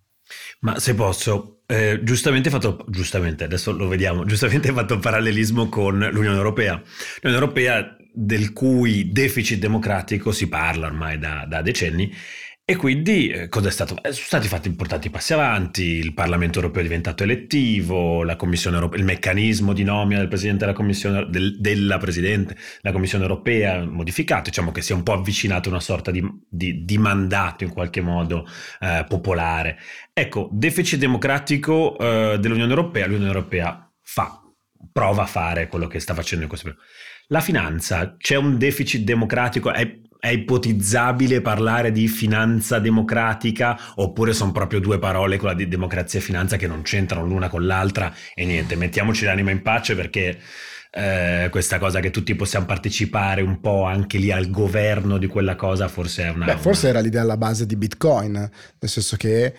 Ma 0.61 0.79
se 0.79 0.95
posso, 0.95 1.63
eh, 1.65 1.99
giustamente 2.01 2.49
fatto, 2.49 2.85
giustamente, 2.87 3.43
adesso 3.43 3.73
lo 3.73 3.89
vediamo, 3.89 4.23
giustamente 4.23 4.71
fatto 4.71 4.99
parallelismo 4.99 5.67
con 5.67 5.97
l'Unione 5.99 6.37
Europea. 6.37 6.81
L'Unione 7.21 7.43
Europea 7.43 7.97
del 8.13 8.53
cui 8.53 9.11
deficit 9.11 9.59
democratico 9.59 10.31
si 10.31 10.47
parla 10.47 10.85
ormai 10.85 11.19
da, 11.19 11.45
da 11.45 11.61
decenni 11.61 12.09
e 12.73 12.75
quindi 12.75 13.27
eh, 13.27 13.49
cosa 13.49 13.67
è 13.67 13.71
stato? 13.71 13.95
Eh, 14.01 14.11
sono 14.11 14.25
stati 14.25 14.47
fatti 14.47 14.67
importanti 14.67 15.11
passi 15.11 15.33
avanti, 15.33 15.83
il 15.83 16.11
Parlamento 16.15 16.57
europeo 16.57 16.81
è 16.81 16.85
diventato 16.85 17.21
elettivo, 17.21 18.23
la 18.23 18.35
Commissione 18.35 18.77
europea, 18.77 18.99
il 18.99 19.05
meccanismo 19.05 19.73
di 19.73 19.83
nomina 19.83 20.17
del 20.17 20.27
Presidente 20.27 20.65
della 20.65 20.75
Commissione, 20.75 21.27
del, 21.29 21.59
della 21.59 21.99
Presidente 21.99 22.57
della 22.81 22.91
Commissione 22.91 23.25
europea 23.25 23.85
modificato, 23.85 24.49
diciamo 24.49 24.71
che 24.71 24.81
si 24.81 24.91
è 24.91 24.95
un 24.95 25.03
po' 25.03 25.13
avvicinato 25.13 25.69
a 25.69 25.73
una 25.73 25.81
sorta 25.81 26.09
di, 26.09 26.27
di, 26.49 26.83
di 26.83 26.97
mandato 26.97 27.63
in 27.63 27.69
qualche 27.69 28.01
modo 28.01 28.47
eh, 28.79 29.05
popolare. 29.07 29.77
Ecco, 30.11 30.49
deficit 30.51 30.97
democratico 30.97 31.95
eh, 31.99 32.39
dell'Unione 32.39 32.71
Europea, 32.71 33.05
l'Unione 33.05 33.27
Europea 33.27 33.87
fa, 34.01 34.41
prova 34.91 35.21
a 35.21 35.27
fare 35.27 35.67
quello 35.67 35.85
che 35.85 35.99
sta 35.99 36.15
facendo 36.15 36.41
in 36.41 36.49
questo 36.49 36.69
periodo. 36.69 36.89
La 37.27 37.39
finanza, 37.39 38.15
c'è 38.17 38.35
un 38.35 38.57
deficit 38.57 39.03
democratico, 39.03 39.71
è 39.71 40.01
è 40.23 40.29
ipotizzabile 40.29 41.41
parlare 41.41 41.91
di 41.91 42.07
finanza 42.07 42.79
democratica 42.79 43.77
oppure 43.95 44.31
sono 44.31 44.53
proprio 44.53 44.79
due 44.79 44.97
parole, 44.97 45.35
quella 45.35 45.53
di 45.53 45.67
democrazia 45.67 46.19
e 46.19 46.21
finanza, 46.21 46.55
che 46.55 46.65
non 46.65 46.81
c'entrano 46.81 47.25
l'una 47.25 47.49
con 47.49 47.65
l'altra 47.65 48.13
e 48.33 48.45
niente, 48.45 48.77
mettiamoci 48.77 49.25
l'anima 49.25 49.51
in 49.51 49.61
pace 49.61 49.95
perché 49.95 50.39
eh, 50.91 51.49
questa 51.51 51.77
cosa 51.77 51.99
che 51.99 52.09
tutti 52.09 52.35
possiamo 52.35 52.65
partecipare 52.65 53.41
un 53.41 53.59
po' 53.59 53.83
anche 53.83 54.17
lì 54.17 54.31
al 54.31 54.49
governo 54.49 55.17
di 55.17 55.27
quella 55.27 55.57
cosa 55.57 55.89
forse 55.89 56.23
è 56.23 56.29
una... 56.29 56.45
Beh, 56.45 56.57
forse 56.57 56.87
era 56.87 57.01
l'idea 57.01 57.21
alla 57.21 57.35
base 57.35 57.65
di 57.65 57.75
Bitcoin, 57.75 58.31
nel 58.31 58.89
senso 58.89 59.17
che 59.17 59.53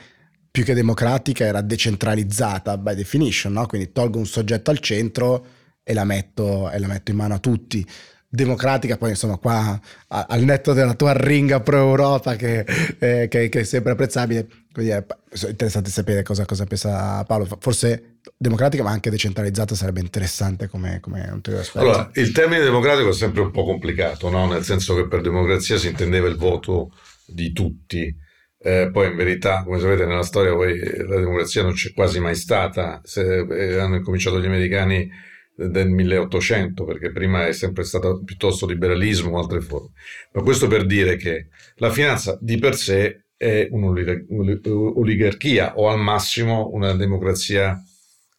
più 0.51 0.65
che 0.65 0.73
democratica 0.73 1.45
era 1.45 1.61
decentralizzata 1.61 2.79
by 2.79 2.95
definition, 2.95 3.53
no? 3.53 3.67
quindi 3.67 3.93
tolgo 3.93 4.17
un 4.17 4.25
soggetto 4.25 4.71
al 4.71 4.79
centro 4.79 5.47
e 5.83 5.93
la 5.93 6.05
metto, 6.05 6.71
e 6.71 6.79
la 6.79 6.87
metto 6.87 7.11
in 7.11 7.19
mano 7.19 7.35
a 7.35 7.39
tutti 7.39 7.87
democratica, 8.35 8.97
poi 8.97 9.11
insomma 9.11 9.37
qua 9.37 9.81
al 10.09 10.43
netto 10.43 10.73
della 10.73 10.95
tua 10.95 11.13
ringa 11.13 11.61
pro-Europa 11.61 12.35
che, 12.35 12.67
eh, 12.99 13.29
che, 13.29 13.49
che, 13.49 13.61
è 13.61 13.63
sempre 13.63 13.93
apprezzabile, 13.93 14.49
quindi 14.73 14.91
è 14.91 15.05
interessante 15.49 15.91
sapere 15.91 16.23
cosa, 16.25 16.45
cosa, 16.45 16.65
pensa 16.65 17.23
Paolo, 17.25 17.47
forse 17.61 18.19
democratica 18.37 18.83
ma 18.83 18.91
anche 18.91 19.11
decentralizzata 19.11 19.77
sarebbe 19.77 20.01
interessante 20.01 20.69
come, 20.69 20.99
come 21.01 21.31
ulteriore 21.33 21.65
aspetto. 21.65 21.85
Allora, 21.85 22.11
il 22.15 22.33
termine 22.33 22.63
democratico 22.63 23.11
è 23.11 23.15
sempre 23.15 23.43
un 23.43 23.53
po' 23.53 23.65
complicato, 23.65 24.29
no? 24.31 24.49
nel 24.49 24.65
senso 24.65 24.97
che 24.97 25.07
per 25.07 25.21
democrazia 25.21 25.79
si 25.79 25.87
intendeva 25.87 26.27
il 26.27 26.37
voto 26.37 26.91
di 27.27 27.53
tutti, 27.53 28.13
eh, 28.59 28.91
poi 28.93 29.11
in 29.11 29.17
verità, 29.17 29.63
come 29.63 29.79
sapete, 29.79 30.07
nella 30.07 30.23
storia 30.23 30.53
poi 30.55 30.77
la 30.77 31.21
democrazia 31.21 31.63
non 31.63 31.75
c'è 31.75 31.93
quasi 31.93 32.19
mai 32.19 32.35
stata, 32.35 33.01
Se, 33.05 33.47
eh, 33.49 33.79
hanno 33.79 34.01
cominciato 34.01 34.41
gli 34.41 34.47
americani 34.47 35.09
del 35.55 35.89
1800, 35.89 36.85
perché 36.85 37.13
prima 37.13 37.47
è 37.47 37.53
sempre 37.53 37.85
stato 37.85 38.23
piuttosto 38.25 38.67
liberalismo 38.67 39.37
o 39.37 39.41
altre 39.41 39.61
forme. 39.61 39.91
Ma 40.33 40.43
questo 40.43 40.67
per 40.67 40.85
dire 40.85 41.17
che 41.17 41.49
la 41.77 41.91
finanza 41.91 42.37
di 42.41 42.59
per 42.59 42.75
sé 42.75 43.27
è 43.37 43.69
un'oligarchia 43.71 45.77
o 45.77 45.89
al 45.89 45.99
massimo 45.99 46.71
una 46.73 46.93
democrazia 46.95 47.81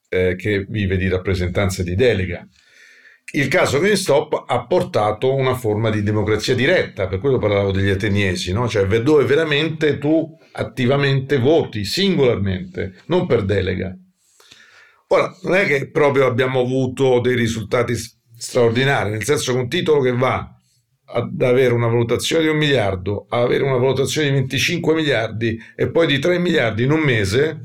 eh, 0.09 0.35
che 0.35 0.65
vive 0.67 0.97
di 0.97 1.07
rappresentanza 1.07 1.81
e 1.81 1.85
di 1.85 1.95
delega. 1.95 2.45
Il 3.31 3.47
caso 3.47 3.79
GameStop 3.79 4.45
ha 4.47 4.65
portato 4.65 5.33
una 5.33 5.55
forma 5.55 5.89
di 5.89 6.03
democrazia 6.03 6.55
diretta, 6.55 7.07
per 7.07 7.19
quello 7.19 7.37
parlavo 7.37 7.71
degli 7.71 7.89
ateniesi, 7.89 8.53
no? 8.53 8.67
cioè 8.67 8.85
dove 9.01 9.25
veramente 9.25 9.97
tu 9.97 10.37
attivamente 10.53 11.37
voti 11.37 11.83
singolarmente, 11.83 12.93
non 13.07 13.25
per 13.25 13.43
delega. 13.43 13.97
Ora, 15.07 15.35
non 15.43 15.55
è 15.55 15.65
che 15.65 15.89
proprio 15.91 16.25
abbiamo 16.25 16.61
avuto 16.61 17.19
dei 17.19 17.35
risultati 17.35 17.93
straordinari, 18.37 19.11
nel 19.11 19.23
senso 19.23 19.53
che 19.53 19.59
un 19.59 19.69
titolo 19.69 20.01
che 20.01 20.11
va 20.11 20.49
ad 21.07 21.41
avere 21.41 21.73
una 21.73 21.87
valutazione 21.87 22.43
di 22.43 22.49
un 22.49 22.57
miliardo, 22.57 23.27
a 23.29 23.41
avere 23.41 23.63
una 23.63 23.77
valutazione 23.77 24.29
di 24.29 24.33
25 24.33 24.95
miliardi 24.95 25.59
e 25.75 25.91
poi 25.91 26.07
di 26.07 26.17
3 26.17 26.39
miliardi 26.39 26.83
in 26.83 26.91
un 26.91 27.01
mese, 27.01 27.61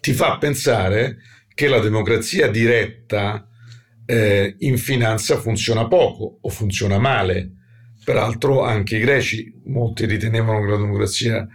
ti 0.00 0.12
fa 0.12 0.38
pensare 0.38 1.18
che 1.54 1.68
la 1.68 1.80
democrazia 1.80 2.48
diretta 2.48 3.46
eh, 4.06 4.54
in 4.60 4.78
finanza 4.78 5.36
funziona 5.36 5.86
poco 5.86 6.38
o 6.40 6.48
funziona 6.48 6.98
male. 6.98 7.52
Peraltro 8.02 8.62
anche 8.62 8.96
i 8.96 9.00
greci, 9.00 9.60
molti 9.66 10.06
ritenevano 10.06 10.60
che 10.60 10.70
la 10.70 10.76
democrazia 10.78 11.46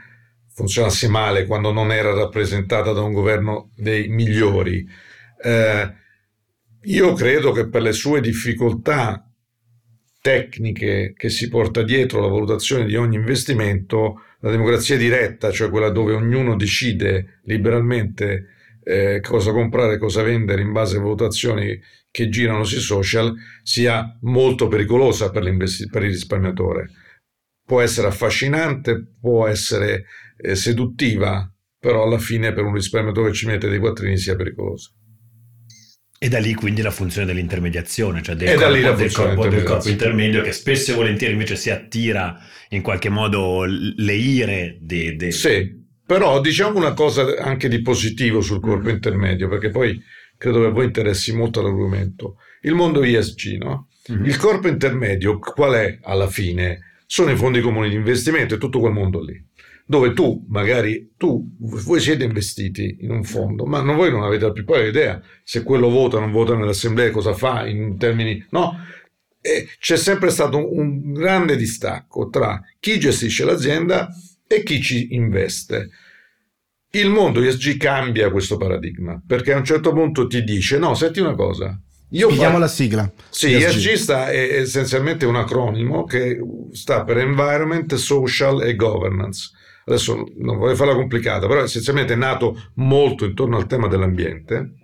funzionasse 0.53 1.07
male 1.07 1.45
quando 1.45 1.71
non 1.71 1.91
era 1.91 2.13
rappresentata 2.13 2.91
da 2.91 3.01
un 3.01 3.13
governo 3.13 3.71
dei 3.75 4.07
migliori. 4.07 4.87
Eh, 5.41 5.93
io 6.83 7.13
credo 7.13 7.51
che 7.51 7.67
per 7.67 7.81
le 7.81 7.93
sue 7.93 8.21
difficoltà 8.21 9.27
tecniche 10.21 11.13
che 11.17 11.29
si 11.29 11.49
porta 11.49 11.83
dietro 11.83 12.21
la 12.21 12.27
valutazione 12.27 12.85
di 12.85 12.95
ogni 12.95 13.15
investimento, 13.15 14.21
la 14.39 14.51
democrazia 14.51 14.95
diretta, 14.97 15.51
cioè 15.51 15.69
quella 15.69 15.89
dove 15.89 16.13
ognuno 16.13 16.55
decide 16.55 17.41
liberalmente 17.43 18.47
eh, 18.83 19.19
cosa 19.21 19.51
comprare, 19.51 19.97
cosa 19.97 20.23
vendere 20.23 20.61
in 20.61 20.71
base 20.71 20.97
a 20.97 21.01
valutazioni 21.01 21.79
che 22.09 22.29
girano 22.29 22.63
sui 22.63 22.79
social, 22.79 23.33
sia 23.63 24.17
molto 24.21 24.67
pericolosa 24.67 25.29
per, 25.29 25.43
per 25.43 26.03
il 26.03 26.11
risparmiatore. 26.11 26.89
Può 27.65 27.81
essere 27.81 28.07
affascinante, 28.07 29.03
può 29.19 29.47
essere 29.47 30.05
eh, 30.43 30.55
seduttiva, 30.55 31.49
però 31.79 32.03
alla 32.03 32.19
fine 32.19 32.51
per 32.51 32.65
un 32.65 32.73
risparmiatore 32.73 33.29
che 33.29 33.35
ci 33.35 33.45
mette 33.45 33.69
dei 33.69 33.79
quattrini 33.79 34.17
sia 34.17 34.35
pericolosa. 34.35 34.89
E 36.19 36.29
da 36.29 36.39
lì 36.39 36.53
quindi 36.53 36.81
la 36.81 36.91
funzione 36.91 37.25
dell'intermediazione, 37.25 38.21
cioè 38.21 38.35
del, 38.35 38.57
corpo, 38.57 38.95
del, 38.95 39.11
corpo, 39.11 39.47
del 39.47 39.63
corpo, 39.63 39.89
intermedio 39.89 40.41
che 40.41 40.53
spesso 40.53 40.91
e 40.91 40.95
volentieri 40.95 41.33
invece 41.33 41.55
si 41.55 41.69
attira 41.69 42.37
in 42.69 42.81
qualche 42.81 43.09
modo 43.09 43.63
le 43.65 44.13
ire 44.13 44.77
di... 44.79 45.15
De... 45.15 45.31
Sì, 45.31 45.69
però 46.05 46.39
diciamo 46.39 46.77
una 46.77 46.93
cosa 46.93 47.35
anche 47.37 47.67
di 47.67 47.81
positivo 47.81 48.39
sul 48.41 48.61
corpo 48.61 48.85
mm-hmm. 48.85 48.95
intermedio, 48.95 49.49
perché 49.49 49.69
poi 49.69 50.01
credo 50.37 50.61
che 50.61 50.67
a 50.67 50.69
voi 50.69 50.85
interessi 50.85 51.35
molto 51.35 51.61
l'argomento. 51.61 52.37
Il 52.61 52.73
mondo 52.73 53.03
ISG, 53.03 53.57
no? 53.57 53.89
Mm-hmm. 54.09 54.25
Il 54.25 54.37
corpo 54.37 54.69
intermedio 54.69 55.39
qual 55.39 55.73
è 55.73 55.99
alla 56.03 56.27
fine? 56.27 57.01
Sono 57.05 57.31
i 57.31 57.35
fondi 57.35 57.59
comuni 57.59 57.89
di 57.89 57.95
investimento 57.95 58.55
e 58.55 58.57
tutto 58.57 58.79
quel 58.79 58.93
mondo 58.93 59.21
lì 59.21 59.51
dove 59.85 60.13
tu 60.13 60.45
magari 60.47 61.13
tu, 61.17 61.55
voi 61.57 61.99
siete 61.99 62.23
investiti 62.23 62.97
in 63.01 63.11
un 63.11 63.23
fondo, 63.23 63.65
ma 63.65 63.81
non, 63.81 63.95
voi 63.95 64.11
non 64.11 64.23
avete 64.23 64.45
la 64.45 64.51
più 64.51 64.63
pari 64.63 64.87
idea 64.87 65.21
se 65.43 65.63
quello 65.63 65.89
vota 65.89 66.17
o 66.17 66.19
non 66.19 66.31
vota 66.31 66.55
nell'assemblea, 66.55 67.11
cosa 67.11 67.33
fa 67.33 67.67
in 67.67 67.97
termini... 67.97 68.45
No, 68.49 68.77
e 69.45 69.67
c'è 69.77 69.97
sempre 69.97 70.29
stato 70.29 70.57
un, 70.57 70.79
un 70.79 71.13
grande 71.13 71.57
distacco 71.57 72.29
tra 72.29 72.61
chi 72.79 72.97
gestisce 72.97 73.43
l'azienda 73.43 74.07
e 74.47 74.63
chi 74.63 74.81
ci 74.81 75.13
investe. 75.15 75.89
Il 76.91 77.09
mondo 77.09 77.41
ESG 77.41 77.75
cambia 77.75 78.31
questo 78.31 78.55
paradigma 78.55 79.21
perché 79.25 79.51
a 79.51 79.57
un 79.57 79.65
certo 79.65 79.91
punto 79.91 80.27
ti 80.27 80.43
dice: 80.43 80.77
No, 80.77 80.93
senti 80.93 81.19
una 81.19 81.33
cosa. 81.33 81.77
Io 82.11 82.27
Spieghiamo 82.27 82.57
la 82.57 82.67
sigla. 82.67 83.11
Sì, 83.29 83.53
ESG. 83.53 83.65
ESG 83.65 83.93
sta, 83.95 84.29
è 84.29 84.59
essenzialmente 84.59 85.25
un 85.25 85.35
acronimo 85.35 86.05
che 86.05 86.39
sta 86.71 87.03
per 87.03 87.17
Environment, 87.17 87.93
Social 87.95 88.61
e 88.61 88.75
Governance 88.75 89.49
adesso 89.85 90.25
non 90.37 90.57
vorrei 90.57 90.75
farla 90.75 90.95
complicata, 90.95 91.47
però 91.47 91.61
essenzialmente 91.63 92.13
è 92.13 92.17
nato 92.17 92.71
molto 92.75 93.25
intorno 93.25 93.57
al 93.57 93.67
tema 93.67 93.87
dell'ambiente. 93.87 94.75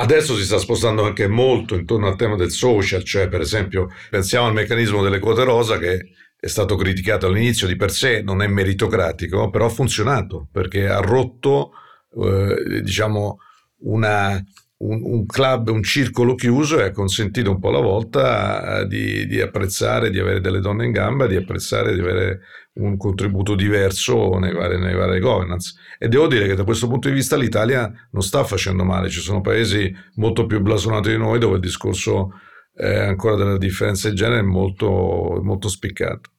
Adesso 0.00 0.36
si 0.36 0.44
sta 0.44 0.58
spostando 0.58 1.02
anche 1.04 1.26
molto 1.26 1.74
intorno 1.74 2.06
al 2.06 2.16
tema 2.16 2.36
del 2.36 2.50
social, 2.50 3.02
cioè 3.02 3.28
per 3.28 3.40
esempio 3.40 3.88
pensiamo 4.10 4.46
al 4.46 4.52
meccanismo 4.52 5.02
delle 5.02 5.18
quote 5.18 5.42
rosa 5.42 5.78
che 5.78 6.10
è 6.38 6.46
stato 6.46 6.76
criticato 6.76 7.26
all'inizio 7.26 7.66
di 7.66 7.74
per 7.74 7.90
sé, 7.90 8.22
non 8.22 8.40
è 8.40 8.46
meritocratico, 8.46 9.50
però 9.50 9.66
ha 9.66 9.70
funzionato 9.70 10.48
perché 10.52 10.88
ha 10.88 11.00
rotto 11.00 11.72
eh, 12.14 12.80
diciamo 12.80 13.38
una 13.80 14.40
un, 14.78 15.00
un, 15.02 15.26
club, 15.26 15.68
un 15.68 15.82
circolo 15.82 16.34
chiuso 16.34 16.78
e 16.78 16.84
ha 16.84 16.90
consentito 16.90 17.50
un 17.50 17.58
po' 17.58 17.68
alla 17.68 17.80
volta 17.80 18.84
di, 18.84 19.26
di, 19.26 19.40
apprezzare, 19.40 20.10
di 20.10 20.18
avere 20.18 20.40
delle 20.40 20.60
donne 20.60 20.86
in 20.86 20.92
gamba, 20.92 21.26
di 21.26 21.36
apprezzare 21.36 21.94
di 21.94 22.00
avere 22.00 22.40
un 22.74 22.96
contributo 22.96 23.56
diverso 23.56 24.38
nei 24.38 24.52
vari, 24.52 24.78
nei 24.78 24.94
vari 24.94 25.18
governance. 25.18 25.74
E 25.98 26.08
devo 26.08 26.28
dire 26.28 26.46
che 26.46 26.54
da 26.54 26.64
questo 26.64 26.86
punto 26.86 27.08
di 27.08 27.14
vista 27.14 27.36
l'Italia 27.36 27.92
non 28.12 28.22
sta 28.22 28.44
facendo 28.44 28.84
male, 28.84 29.08
ci 29.08 29.20
sono 29.20 29.40
paesi 29.40 29.92
molto 30.14 30.46
più 30.46 30.60
blasonati 30.60 31.10
di 31.10 31.18
noi 31.18 31.40
dove 31.40 31.56
il 31.56 31.60
discorso 31.60 32.30
eh, 32.76 32.98
ancora 32.98 33.34
della 33.34 33.58
differenza 33.58 34.08
di 34.08 34.14
genere 34.14 34.40
è 34.40 34.42
molto, 34.42 35.40
molto 35.42 35.68
spiccato. 35.68 36.30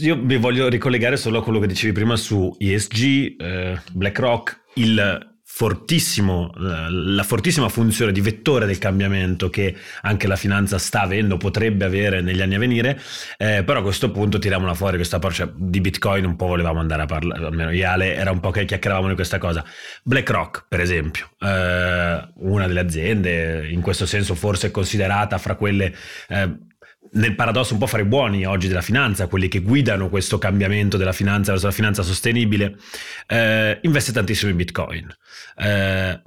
Io 0.00 0.16
mi 0.16 0.36
voglio 0.38 0.68
ricollegare 0.68 1.16
solo 1.16 1.38
a 1.38 1.42
quello 1.42 1.58
che 1.60 1.66
dicevi 1.66 1.92
prima 1.92 2.16
su 2.16 2.54
ESG, 2.58 3.40
eh, 3.40 3.80
BlackRock, 3.92 4.60
il 4.74 5.36
fortissimo, 5.50 6.52
la 6.56 7.22
fortissima 7.24 7.68
funzione 7.70 8.12
di 8.12 8.20
vettore 8.20 8.64
del 8.64 8.78
cambiamento 8.78 9.48
che 9.50 9.74
anche 10.02 10.28
la 10.28 10.36
finanza 10.36 10.78
sta 10.78 11.00
avendo, 11.00 11.36
potrebbe 11.36 11.86
avere 11.86 12.20
negli 12.20 12.40
anni 12.42 12.54
a 12.54 12.58
venire, 12.58 13.00
eh, 13.38 13.64
però 13.64 13.80
a 13.80 13.82
questo 13.82 14.12
punto 14.12 14.38
tiriamola 14.38 14.74
fuori 14.74 14.96
questa 14.96 15.18
parte 15.18 15.50
di 15.56 15.80
Bitcoin, 15.80 16.26
un 16.26 16.36
po' 16.36 16.46
volevamo 16.46 16.78
andare 16.78 17.02
a 17.02 17.06
parlare, 17.06 17.46
almeno 17.46 17.72
Iale 17.72 18.14
era 18.14 18.30
un 18.30 18.38
po' 18.38 18.50
che 18.50 18.66
chiacchieravamo 18.66 19.08
di 19.08 19.14
questa 19.14 19.38
cosa. 19.38 19.64
BlackRock, 20.04 20.66
per 20.68 20.80
esempio, 20.80 21.30
eh, 21.40 22.28
una 22.34 22.66
delle 22.66 22.80
aziende, 22.80 23.68
in 23.68 23.80
questo 23.80 24.06
senso 24.06 24.36
forse 24.36 24.70
considerata 24.70 25.38
fra 25.38 25.56
quelle 25.56 25.92
eh, 26.28 26.56
nel 27.12 27.34
paradosso 27.34 27.72
un 27.72 27.78
po' 27.78 27.86
fare 27.86 28.04
buoni 28.04 28.44
oggi 28.44 28.68
della 28.68 28.82
finanza, 28.82 29.26
quelli 29.26 29.48
che 29.48 29.60
guidano 29.60 30.08
questo 30.08 30.38
cambiamento 30.38 30.96
della 30.96 31.12
finanza 31.12 31.52
verso 31.52 31.66
la 31.66 31.72
finanza 31.72 32.02
sostenibile, 32.02 32.76
eh, 33.26 33.78
investe 33.82 34.12
tantissimo 34.12 34.50
in 34.50 34.56
Bitcoin. 34.56 35.16
Eh, 35.56 36.22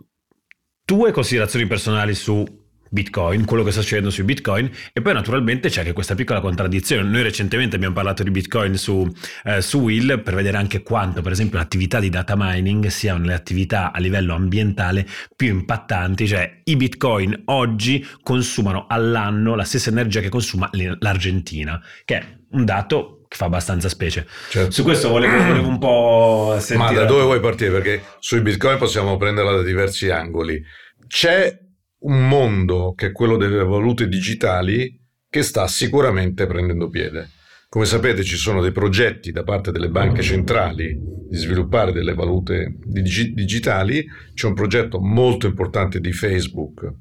tue 0.86 1.12
considerazioni 1.12 1.68
personali 1.68 2.14
su 2.14 2.61
Bitcoin, 2.94 3.46
quello 3.46 3.64
che 3.64 3.72
sta 3.72 3.80
succedendo 3.80 4.10
sui 4.10 4.26
Bitcoin 4.26 4.70
e 4.92 5.02
poi 5.02 5.14
naturalmente 5.14 5.70
c'è 5.70 5.80
anche 5.80 5.94
questa 5.94 6.14
piccola 6.14 6.42
contraddizione. 6.42 7.08
Noi 7.08 7.24
recentemente 7.24 7.78
abbiamo 7.78 7.94
parlato 7.94 8.22
di 8.22 8.32
Bitcoin 8.32 8.78
su, 8.78 9.10
eh, 9.46 9.62
su 9.62 9.80
Will 9.80 10.22
per 10.22 10.36
vedere 10.36 10.58
anche 10.58 10.84
quanto 10.84 11.22
per 11.22 11.32
esempio 11.32 11.58
l'attività 11.58 12.02
di 12.02 12.10
data 12.10 12.34
mining 12.38 12.88
sia 12.88 13.14
una 13.14 13.34
attività 13.34 13.94
a 13.94 14.00
livello 14.00 14.34
ambientale 14.34 15.08
più 15.34 15.48
impattanti, 15.48 16.28
cioè 16.28 16.62
i 16.66 16.76
Bitcoin 16.76 17.44
oggi 17.46 18.06
consumano 18.22 18.88
all'anno 18.90 19.56
la 19.56 19.64
stessa 19.64 19.90
energia 19.90 20.20
che 20.20 20.28
consuma 20.28 20.70
l'Argentina, 21.00 21.82
che 22.04 22.18
è 22.18 22.26
un 22.52 22.66
dato 22.66 23.24
che 23.30 23.38
fa 23.38 23.46
abbastanza 23.46 23.88
specie. 23.88 24.28
Certo. 24.50 24.72
Su 24.72 24.84
questo 24.84 25.08
volevo, 25.08 25.42
volevo, 25.42 25.70
un 25.70 25.80
po' 25.80 26.58
sentire. 26.60 26.92
Ma 26.92 27.00
da 27.00 27.06
dove 27.06 27.24
vuoi 27.24 27.40
partire? 27.40 27.72
Perché 27.72 28.04
sui 28.20 28.42
Bitcoin 28.42 28.78
possiamo 28.78 29.16
prenderla 29.16 29.54
da 29.54 29.64
diversi 29.64 30.10
angoli. 30.10 30.62
C'è 31.08 31.58
un 32.02 32.28
mondo 32.28 32.94
che 32.96 33.08
è 33.08 33.12
quello 33.12 33.38
delle 33.38 33.64
valute 33.64 34.08
digitali 34.08 35.00
che 35.30 35.44
sta 35.44 35.68
sicuramente 35.68 36.46
prendendo 36.48 36.90
piede. 36.90 37.30
Come 37.70 37.86
sapete 37.86 38.24
ci 38.24 38.36
sono 38.36 38.62
dei 38.62 38.74
progetti 38.74 39.32
da 39.32 39.44
parte 39.44 39.72
delle 39.72 39.90
banche 39.90 40.22
centrali 40.22 40.98
di 41.30 41.38
sviluppare 41.38 41.94
delle 41.94 42.14
valute 42.14 42.76
digitali, 42.84 44.06
c'è 44.34 44.48
un 44.48 44.54
progetto 44.54 45.00
molto 45.00 45.48
importante 45.48 46.02
di 46.02 46.12
Facebook, 46.12 46.92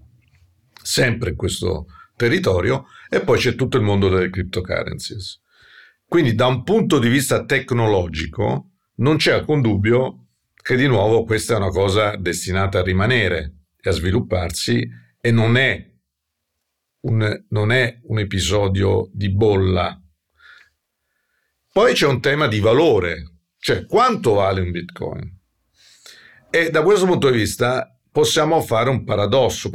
sempre 0.80 1.30
in 1.30 1.36
questo 1.36 1.86
territorio, 2.14 2.84
e 3.08 3.20
poi 3.20 3.38
c'è 3.38 3.56
tutto 3.56 3.78
il 3.78 3.82
mondo 3.82 4.08
delle 4.08 4.30
cryptocurrencies. 4.30 5.40
Quindi 6.06 6.36
da 6.36 6.46
un 6.46 6.62
punto 6.62 7.00
di 7.00 7.08
vista 7.08 7.44
tecnologico 7.44 8.70
non 8.96 9.16
c'è 9.16 9.32
alcun 9.32 9.60
dubbio 9.60 10.26
che 10.54 10.76
di 10.76 10.86
nuovo 10.86 11.24
questa 11.24 11.54
è 11.54 11.56
una 11.56 11.70
cosa 11.70 12.14
destinata 12.16 12.78
a 12.78 12.82
rimanere 12.82 13.59
e 13.82 13.88
a 13.88 13.92
svilupparsi 13.92 14.88
e 15.20 15.30
non 15.30 15.56
è 15.56 15.90
un, 17.02 17.44
non 17.48 17.72
è 17.72 18.00
un 18.04 18.18
episodio 18.18 19.08
di 19.12 19.30
bolla. 19.30 20.00
Poi 21.72 21.92
c'è 21.94 22.06
un 22.06 22.20
tema 22.20 22.46
di 22.46 22.58
valore, 22.58 23.36
cioè 23.58 23.86
quanto 23.86 24.34
vale 24.34 24.60
un 24.60 24.70
bitcoin. 24.70 25.38
E 26.50 26.70
da 26.70 26.82
questo 26.82 27.06
punto 27.06 27.30
di 27.30 27.38
vista 27.38 27.96
possiamo 28.10 28.60
fare 28.60 28.90
un 28.90 29.04
paradosso, 29.04 29.70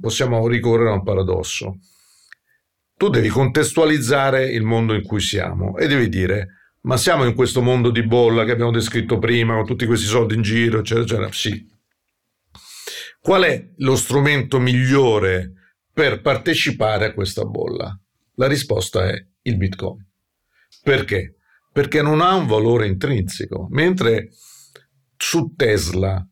possiamo 0.00 0.46
ricorrere 0.46 0.90
a 0.90 0.94
un 0.94 1.02
paradosso. 1.02 1.78
Tu 2.96 3.08
devi 3.08 3.28
contestualizzare 3.28 4.48
il 4.48 4.62
mondo 4.62 4.94
in 4.94 5.02
cui 5.02 5.20
siamo 5.20 5.76
e 5.76 5.88
devi 5.88 6.08
dire, 6.08 6.76
ma 6.82 6.96
siamo 6.96 7.24
in 7.24 7.34
questo 7.34 7.60
mondo 7.60 7.90
di 7.90 8.04
bolla 8.04 8.44
che 8.44 8.52
abbiamo 8.52 8.70
descritto 8.70 9.18
prima, 9.18 9.56
con 9.56 9.66
tutti 9.66 9.86
questi 9.86 10.06
soldi 10.06 10.36
in 10.36 10.42
giro, 10.42 10.78
eccetera, 10.78 11.02
eccetera. 11.02 11.32
Sì, 11.32 11.66
Qual 13.22 13.44
è 13.44 13.68
lo 13.76 13.94
strumento 13.94 14.58
migliore 14.58 15.52
per 15.92 16.20
partecipare 16.20 17.04
a 17.04 17.14
questa 17.14 17.44
bolla? 17.44 17.96
La 18.34 18.48
risposta 18.48 19.08
è 19.08 19.26
il 19.42 19.56
Bitcoin. 19.56 20.04
Perché? 20.82 21.36
Perché 21.72 22.02
non 22.02 22.20
ha 22.20 22.34
un 22.34 22.48
valore 22.48 22.88
intrinseco, 22.88 23.68
mentre 23.70 24.30
su 25.16 25.54
Tesla 25.54 26.26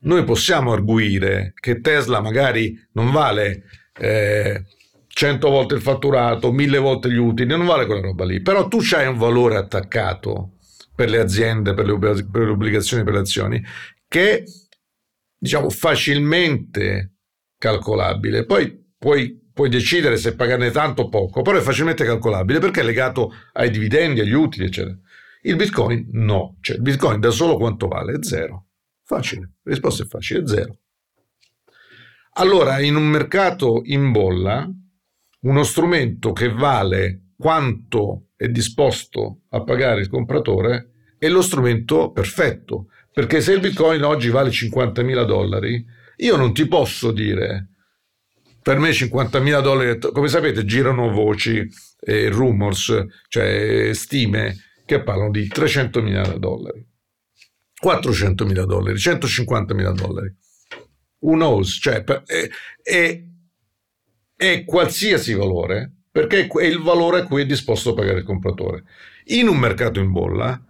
noi 0.00 0.24
possiamo 0.24 0.72
arguire 0.72 1.52
che 1.54 1.80
Tesla 1.80 2.22
magari 2.22 2.82
non 2.92 3.10
vale 3.10 3.64
eh, 4.00 4.64
100 5.06 5.50
volte 5.50 5.74
il 5.74 5.82
fatturato, 5.82 6.50
1000 6.50 6.78
volte 6.78 7.10
gli 7.10 7.18
utili, 7.18 7.46
non 7.46 7.66
vale 7.66 7.84
quella 7.84 8.00
roba 8.00 8.24
lì, 8.24 8.40
però 8.40 8.68
tu 8.68 8.78
c'hai 8.80 9.06
un 9.06 9.18
valore 9.18 9.56
attaccato 9.56 10.52
per 10.94 11.10
le 11.10 11.18
aziende, 11.18 11.74
per 11.74 11.84
le, 11.84 11.98
per 11.98 12.42
le 12.44 12.50
obbligazioni, 12.50 13.04
per 13.04 13.12
le 13.12 13.20
azioni, 13.20 13.62
che 14.08 14.44
diciamo, 15.42 15.70
facilmente 15.70 17.14
calcolabile. 17.58 18.44
Poi 18.44 18.92
puoi, 18.96 19.50
puoi 19.52 19.68
decidere 19.68 20.16
se 20.16 20.36
pagarne 20.36 20.70
tanto 20.70 21.02
o 21.02 21.08
poco, 21.08 21.42
però 21.42 21.58
è 21.58 21.60
facilmente 21.60 22.04
calcolabile 22.04 22.60
perché 22.60 22.80
è 22.80 22.84
legato 22.84 23.32
ai 23.54 23.70
dividendi, 23.70 24.20
agli 24.20 24.32
utili, 24.32 24.66
eccetera. 24.66 24.96
Il 25.42 25.56
Bitcoin 25.56 26.10
no, 26.12 26.58
cioè 26.60 26.76
il 26.76 26.82
Bitcoin 26.82 27.18
da 27.18 27.30
solo 27.30 27.56
quanto 27.56 27.88
vale? 27.88 28.22
Zero. 28.22 28.66
Facile, 29.02 29.40
la 29.62 29.72
risposta 29.72 30.04
è 30.04 30.06
facile, 30.06 30.46
zero. 30.46 30.78
Allora, 32.34 32.80
in 32.80 32.94
un 32.94 33.08
mercato 33.08 33.82
in 33.84 34.12
bolla, 34.12 34.70
uno 35.40 35.62
strumento 35.64 36.32
che 36.32 36.50
vale 36.50 37.32
quanto 37.36 38.28
è 38.36 38.46
disposto 38.46 39.40
a 39.50 39.64
pagare 39.64 40.02
il 40.02 40.08
compratore 40.08 40.92
è 41.18 41.28
lo 41.28 41.42
strumento 41.42 42.12
perfetto, 42.12 42.86
perché 43.12 43.40
se 43.40 43.52
il 43.52 43.60
bitcoin 43.60 44.02
oggi 44.02 44.30
vale 44.30 44.50
50.000 44.50 45.24
dollari, 45.24 45.84
io 46.16 46.36
non 46.36 46.54
ti 46.54 46.66
posso 46.66 47.12
dire, 47.12 47.68
per 48.62 48.78
me 48.78 48.90
50.000 48.90 49.60
dollari, 49.60 49.98
come 49.98 50.28
sapete 50.28 50.64
girano 50.64 51.10
voci, 51.10 51.68
e 52.00 52.28
rumors, 52.28 53.04
cioè 53.28 53.90
stime 53.92 54.56
che 54.84 55.02
parlano 55.02 55.30
di 55.30 55.46
300.000 55.46 56.36
dollari, 56.36 56.84
400.000 57.84 58.64
dollari, 58.64 58.96
150.000 58.96 59.92
dollari. 59.94 60.34
Who 61.18 61.34
knows? 61.34 61.78
Cioè, 61.80 62.02
è, 62.02 62.48
è, 62.82 63.22
è 64.34 64.64
qualsiasi 64.64 65.34
valore, 65.34 65.92
perché 66.10 66.46
è 66.46 66.64
il 66.64 66.80
valore 66.80 67.20
a 67.20 67.24
cui 67.24 67.42
è 67.42 67.46
disposto 67.46 67.90
a 67.90 67.94
pagare 67.94 68.18
il 68.18 68.24
compratore. 68.24 68.84
In 69.26 69.48
un 69.48 69.58
mercato 69.58 70.00
in 70.00 70.10
bolla, 70.10 70.60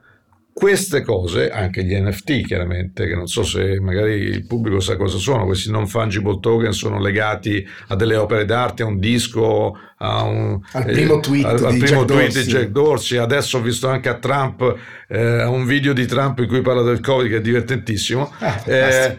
queste 0.52 1.02
cose, 1.02 1.50
anche 1.50 1.82
gli 1.82 1.94
NFT 1.94 2.44
chiaramente, 2.44 3.06
che 3.06 3.14
non 3.14 3.26
so 3.26 3.42
se 3.42 3.80
magari 3.80 4.12
il 4.12 4.46
pubblico 4.46 4.80
sa 4.80 4.96
cosa 4.96 5.18
sono, 5.18 5.46
questi 5.46 5.70
non 5.70 5.86
fungible 5.86 6.38
token 6.40 6.72
sono 6.72 7.00
legati 7.00 7.66
a 7.88 7.96
delle 7.96 8.16
opere 8.16 8.44
d'arte, 8.44 8.82
a 8.82 8.86
un 8.86 8.98
disco, 8.98 9.76
a 9.96 10.22
un, 10.24 10.60
al 10.72 10.84
primo 10.84 11.20
tweet, 11.20 11.44
eh, 11.44 11.48
al, 11.48 11.64
al 11.64 11.72
di, 11.72 11.78
primo 11.78 12.04
Jack 12.04 12.12
tweet 12.12 12.32
di 12.32 12.50
Jack 12.50 12.68
Dorsey. 12.68 13.18
Adesso 13.18 13.58
ho 13.58 13.62
visto 13.62 13.88
anche 13.88 14.08
a 14.08 14.18
Trump, 14.18 14.76
eh, 15.08 15.44
un 15.44 15.64
video 15.64 15.92
di 15.92 16.06
Trump 16.06 16.38
in 16.40 16.48
cui 16.48 16.60
parla 16.60 16.82
del 16.82 17.00
Covid 17.00 17.30
che 17.30 17.36
è 17.38 17.40
divertentissimo. 17.40 18.32
Ah, 18.38 18.62
eh, 18.66 19.18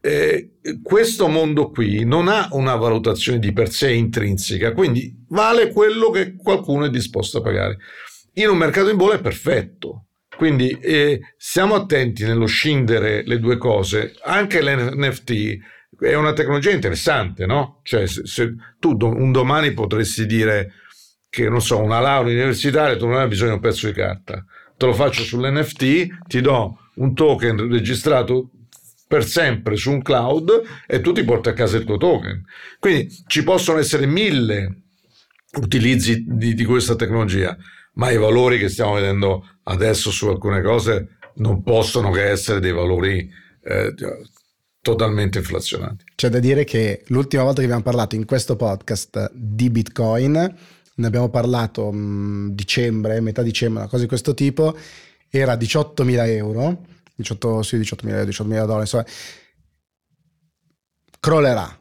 eh, 0.00 0.50
questo 0.82 1.28
mondo 1.28 1.70
qui 1.70 2.04
non 2.04 2.28
ha 2.28 2.48
una 2.52 2.74
valutazione 2.74 3.38
di 3.38 3.52
per 3.52 3.70
sé 3.70 3.92
intrinseca, 3.92 4.72
quindi 4.72 5.24
vale 5.28 5.70
quello 5.70 6.08
che 6.10 6.36
qualcuno 6.36 6.86
è 6.86 6.90
disposto 6.90 7.38
a 7.38 7.42
pagare. 7.42 7.76
In 8.34 8.48
un 8.48 8.56
mercato 8.56 8.88
in 8.88 8.96
bolla 8.96 9.14
è 9.14 9.20
perfetto 9.20 10.06
quindi 10.40 10.70
eh, 10.70 11.20
stiamo 11.36 11.74
attenti 11.74 12.24
nello 12.24 12.46
scindere 12.46 13.22
le 13.26 13.38
due 13.38 13.58
cose. 13.58 14.14
Anche 14.24 14.62
l'NFT 14.62 15.58
è 15.98 16.14
una 16.14 16.32
tecnologia 16.32 16.70
interessante, 16.70 17.44
no? 17.44 17.80
Cioè, 17.82 18.06
se, 18.06 18.22
se 18.24 18.54
tu 18.78 18.94
do, 18.94 19.08
un 19.08 19.32
domani 19.32 19.74
potresti 19.74 20.24
dire 20.24 20.72
che, 21.28 21.50
non 21.50 21.60
so, 21.60 21.82
una 21.82 22.00
laurea 22.00 22.32
universitaria, 22.32 22.96
tu 22.96 23.06
non 23.06 23.18
hai 23.18 23.28
bisogno 23.28 23.50
di 23.50 23.56
un 23.56 23.60
pezzo 23.60 23.86
di 23.86 23.92
carta. 23.92 24.42
Te 24.78 24.86
lo 24.86 24.94
faccio 24.94 25.24
sull'NFT, 25.24 26.26
ti 26.26 26.40
do 26.40 26.78
un 26.94 27.12
token 27.12 27.68
registrato 27.68 28.48
per 29.06 29.26
sempre 29.26 29.76
su 29.76 29.90
un 29.90 30.00
cloud 30.00 30.62
e 30.86 31.02
tu 31.02 31.12
ti 31.12 31.22
porti 31.22 31.50
a 31.50 31.52
casa 31.52 31.76
il 31.76 31.84
tuo 31.84 31.98
token. 31.98 32.42
Quindi 32.78 33.14
ci 33.26 33.44
possono 33.44 33.78
essere 33.78 34.06
mille 34.06 34.84
utilizzi 35.58 36.24
di, 36.26 36.54
di 36.54 36.64
questa 36.64 36.96
tecnologia 36.96 37.54
ma 37.94 38.10
i 38.10 38.16
valori 38.16 38.58
che 38.58 38.68
stiamo 38.68 38.94
vedendo 38.94 39.46
adesso 39.64 40.10
su 40.10 40.28
alcune 40.28 40.62
cose 40.62 41.16
non 41.36 41.62
possono 41.62 42.10
che 42.10 42.28
essere 42.28 42.60
dei 42.60 42.72
valori 42.72 43.30
eh, 43.62 43.94
totalmente 44.80 45.38
inflazionati. 45.38 46.04
C'è 46.14 46.28
da 46.28 46.38
dire 46.38 46.64
che 46.64 47.04
l'ultima 47.08 47.42
volta 47.42 47.58
che 47.58 47.64
abbiamo 47.64 47.82
parlato 47.82 48.14
in 48.14 48.24
questo 48.24 48.56
podcast 48.56 49.30
di 49.34 49.70
Bitcoin, 49.70 50.32
ne 50.32 51.06
abbiamo 51.06 51.28
parlato 51.28 51.90
mh, 51.90 52.52
dicembre, 52.52 53.20
metà 53.20 53.42
dicembre, 53.42 53.80
una 53.80 53.90
cosa 53.90 54.02
di 54.02 54.08
questo 54.08 54.34
tipo, 54.34 54.76
era 55.28 55.54
18.000 55.54 56.26
euro, 56.28 56.84
18, 57.14 57.62
sì, 57.62 57.76
18.000 57.76 58.08
euro, 58.08 58.24
18.000 58.24 58.46
dollari, 58.46 58.80
insomma, 58.80 59.06
crollerà 61.20 61.79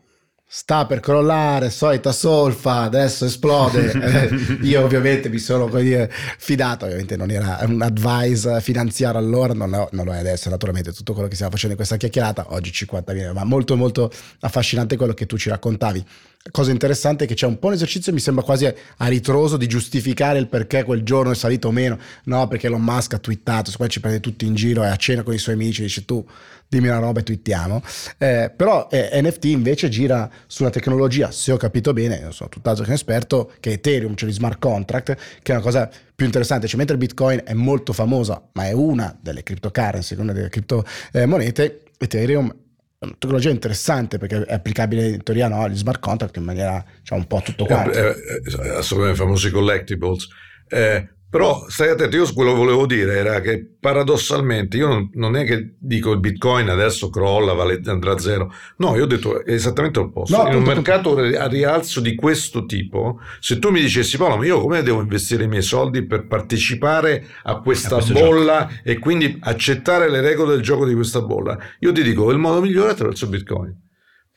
sta 0.51 0.87
per 0.87 0.99
crollare, 0.99 1.69
solita 1.69 2.11
solfa, 2.11 2.81
adesso 2.81 3.25
esplode. 3.25 3.97
Eh, 4.09 4.57
io 4.63 4.83
ovviamente 4.83 5.29
mi 5.29 5.37
sono 5.37 5.67
dire, 5.79 6.11
fidato, 6.11 6.85
ovviamente 6.85 7.15
non 7.15 7.29
era 7.29 7.59
un 7.67 7.81
advice 7.81 8.59
finanziario 8.61 9.19
allora, 9.19 9.53
non, 9.53 9.69
lo, 9.69 9.89
non 9.91 10.05
lo 10.05 10.13
è 10.13 10.17
adesso 10.17 10.49
naturalmente 10.49 10.91
tutto 10.91 11.13
quello 11.13 11.27
che 11.27 11.35
stiamo 11.35 11.51
facendo 11.51 11.73
in 11.73 11.77
questa 11.77 11.97
chiacchierata, 11.97 12.47
oggi 12.53 12.71
50.000, 12.71 13.33
ma 13.33 13.43
molto 13.43 13.75
molto 13.75 14.11
affascinante 14.39 14.97
quello 14.97 15.13
che 15.13 15.27
tu 15.27 15.37
ci 15.37 15.49
raccontavi. 15.49 16.03
Cosa 16.51 16.71
interessante 16.71 17.25
è 17.25 17.27
che 17.27 17.33
c'è 17.33 17.45
un 17.45 17.59
po' 17.59 17.67
un 17.67 17.73
esercizio, 17.73 18.13
mi 18.13 18.21
sembra 18.21 18.45
quasi 18.45 18.65
a 18.65 19.07
ritroso 19.07 19.57
di 19.57 19.67
giustificare 19.67 20.39
il 20.39 20.47
perché 20.47 20.83
quel 20.83 21.03
giorno 21.03 21.31
è 21.31 21.35
salito 21.35 21.67
o 21.67 21.71
meno. 21.71 21.99
No, 22.23 22.47
perché 22.47 22.67
Elon 22.67 22.81
Musk 22.81 23.13
ha 23.13 23.19
twittato, 23.19 23.71
poi 23.77 23.89
ci 23.89 23.99
prende 23.99 24.21
tutti 24.21 24.45
in 24.45 24.55
giro 24.55 24.83
e 24.83 24.87
a 24.87 24.95
cena 24.95 25.21
con 25.21 25.33
i 25.33 25.37
suoi 25.37 25.55
amici 25.55 25.81
dice 25.81 26.05
tu 26.05 26.25
dimmi 26.65 26.87
una 26.87 26.99
roba 26.99 27.19
e 27.19 27.23
twittiamo. 27.23 27.83
Eh, 28.17 28.51
però 28.55 28.87
eh, 28.89 29.09
NFT 29.21 29.45
invece 29.45 29.89
gira 29.89 30.29
su 30.47 30.61
una 30.63 30.71
tecnologia, 30.71 31.29
se 31.29 31.51
ho 31.51 31.57
capito 31.57 31.91
bene, 31.91 32.21
non 32.21 32.31
sono 32.31 32.47
tutt'altro 32.47 32.85
che 32.85 32.89
un 32.89 32.95
esperto, 32.95 33.51
che 33.59 33.71
è 33.71 33.73
Ethereum, 33.73 34.15
cioè 34.15 34.29
gli 34.29 34.33
smart 34.33 34.59
contract, 34.59 35.17
che 35.41 35.51
è 35.51 35.55
una 35.55 35.63
cosa 35.63 35.89
più 36.15 36.25
interessante. 36.25 36.67
Cioè, 36.67 36.77
mentre 36.77 36.95
Bitcoin 36.95 37.41
è 37.43 37.53
molto 37.53 37.91
famosa, 37.91 38.41
ma 38.53 38.65
è 38.65 38.71
una 38.71 39.15
delle 39.21 39.43
cryptocurrency, 39.43 40.15
una 40.15 40.31
delle 40.31 40.49
criptomonete, 40.49 41.81
Ethereum 41.97 42.53
è 42.99 43.05
una 43.05 43.15
tecnologia 43.17 43.49
interessante 43.49 44.17
perché 44.17 44.43
è 44.43 44.53
applicabile 44.53 45.07
in 45.07 45.23
teoria 45.23 45.47
no, 45.47 45.63
agli 45.63 45.77
smart 45.77 46.01
contract 46.01 46.35
in 46.35 46.43
maniera 46.43 46.83
diciamo, 46.99 47.21
un 47.21 47.27
po' 47.27 47.41
tutto 47.41 47.63
quanto. 47.63 47.97
Eh, 47.97 48.07
eh, 48.07 48.69
assolutamente 48.75 49.23
famosi 49.23 49.49
collectibles. 49.51 50.27
Eh, 50.67 51.09
però 51.29 51.63
stai 51.67 51.89
attento, 51.89 52.15
io 52.15 52.33
quello 52.33 52.53
che 52.53 52.57
volevo 52.57 52.87
dire 52.87 53.15
era 53.15 53.39
che 53.39 53.63
paradossalmente 53.79 54.77
io 54.77 54.87
non, 54.87 55.11
non, 55.13 55.35
è 55.35 55.45
che 55.45 55.75
dico 55.77 56.11
il 56.11 56.19
bitcoin 56.19 56.69
adesso 56.69 57.11
crolla, 57.11 57.53
vale, 57.53 57.79
andrà 57.85 58.13
a 58.13 58.17
zero. 58.17 58.51
No, 58.77 58.95
io 58.95 59.03
ho 59.03 59.07
detto 59.07 59.45
esattamente 59.45 59.99
l'opposto. 59.99 60.35
No, 60.35 60.49
In 60.49 60.55
un 60.55 60.63
mercato 60.63 61.15
a 61.15 61.47
rialzo 61.47 61.99
di 61.99 62.15
questo 62.15 62.65
tipo, 62.65 63.19
se 63.39 63.59
tu 63.59 63.69
mi 63.69 63.79
dicessi 63.79 64.17
Paolo, 64.17 64.37
ma 64.37 64.45
io 64.45 64.59
come 64.59 64.81
devo 64.81 65.01
investire 65.01 65.43
i 65.43 65.47
miei 65.47 65.61
soldi 65.61 66.03
per 66.03 66.25
partecipare 66.25 67.23
a 67.43 67.59
questa 67.59 67.97
a 67.97 68.05
bolla 68.11 68.67
gioco. 68.67 68.81
e 68.83 68.97
quindi 68.97 69.37
accettare 69.39 70.09
le 70.09 70.21
regole 70.21 70.53
del 70.53 70.63
gioco 70.63 70.87
di 70.87 70.95
questa 70.95 71.21
bolla? 71.21 71.57
Io 71.79 71.91
ti 71.91 72.01
dico, 72.01 72.31
il 72.31 72.39
modo 72.39 72.59
migliore 72.59 72.89
è 72.89 72.91
attraverso 72.93 73.27
bitcoin. 73.27 73.87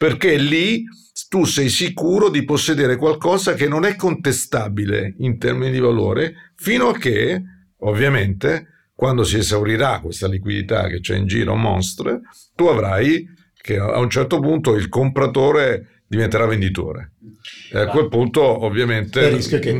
Perché 0.02 0.36
lì 0.36 0.82
tu 1.28 1.44
sei 1.44 1.68
sicuro 1.68 2.28
di 2.28 2.44
possedere 2.44 2.96
qualcosa 2.96 3.54
che 3.54 3.68
non 3.68 3.84
è 3.84 3.94
contestabile 3.94 5.14
in 5.18 5.38
termini 5.38 5.70
di 5.70 5.78
valore, 5.78 6.52
fino 6.56 6.88
a 6.88 6.98
che, 6.98 7.40
ovviamente, 7.82 8.90
quando 8.96 9.22
si 9.22 9.36
esaurirà 9.36 10.00
questa 10.00 10.26
liquidità 10.26 10.88
che 10.88 10.98
c'è 10.98 11.14
in 11.14 11.28
giro 11.28 11.54
monstre, 11.54 12.22
tu 12.56 12.64
avrai 12.64 13.24
che 13.56 13.78
a 13.78 14.00
un 14.00 14.10
certo 14.10 14.40
punto 14.40 14.74
il 14.74 14.88
compratore 14.88 15.91
diventerà 16.12 16.44
venditore. 16.44 17.12
E 17.72 17.78
a 17.78 17.86
quel 17.86 18.08
punto 18.08 18.42
ovviamente 18.64 19.38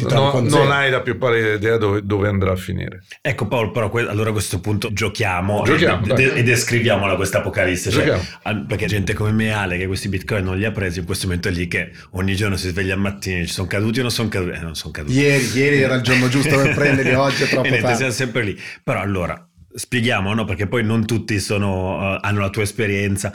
no, 0.09 0.41
non 0.41 0.71
hai 0.71 0.91
la 0.91 1.03
più 1.03 1.19
pallida 1.19 1.53
idea 1.53 1.77
dove, 1.77 2.01
dove, 2.03 2.27
andrà 2.27 2.53
a 2.53 2.57
finire. 2.57 3.03
Ecco 3.21 3.47
Paolo, 3.47 3.71
però 3.71 3.91
que- 3.91 4.09
allora 4.09 4.31
a 4.31 4.33
questo 4.33 4.59
punto 4.61 4.91
giochiamo, 4.95 5.63
giochiamo 5.63 6.07
e, 6.07 6.15
de- 6.15 6.33
e, 6.33 6.43
descriviamola 6.43 7.17
questa 7.17 7.39
apocalisse. 7.39 7.91
Cioè, 7.91 8.19
perché 8.67 8.87
gente 8.87 9.13
come 9.13 9.33
me 9.33 9.53
Ale 9.53 9.77
che 9.77 9.87
questi 9.87 10.09
bitcoin 10.09 10.43
non 10.43 10.57
li 10.57 10.65
ha 10.65 10.71
presi, 10.73 11.01
in 11.01 11.05
questo 11.05 11.27
momento 11.27 11.49
è 11.49 11.51
lì 11.51 11.69
che 11.69 11.93
ogni 12.13 12.35
giorno 12.35 12.57
si 12.57 12.71
sveglia 12.71 12.95
al 12.95 13.01
mattino, 13.01 13.45
ci 13.45 13.53
sono 13.53 13.67
caduti 13.67 13.99
o 13.99 14.03
non 14.03 14.11
sono 14.11 14.29
caduti? 14.31 14.57
Eh, 14.57 14.61
non 14.61 14.75
sono 14.75 14.91
caduti. 14.91 15.19
Ieri, 15.19 15.45
ieri 15.55 15.83
era 15.83 15.97
il 15.97 16.03
giorno 16.03 16.29
giusto 16.29 16.57
per 16.57 16.73
prenderli, 16.75 17.13
oggi 17.13 17.43
è 17.43 17.49
troppo 17.49 17.69
e 17.69 17.79
tardi. 17.79 17.97
siamo 17.97 18.13
sempre 18.13 18.43
lì. 18.43 18.59
Però 18.83 19.01
allora, 19.01 19.47
spieghiamo, 19.75 20.33
no? 20.33 20.45
perché 20.47 20.67
poi 20.67 20.83
non 20.83 21.05
tutti 21.05 21.39
sono, 21.39 22.15
uh, 22.15 22.19
hanno 22.23 22.41
la 22.41 22.49
tua 22.49 22.63
esperienza 22.63 23.35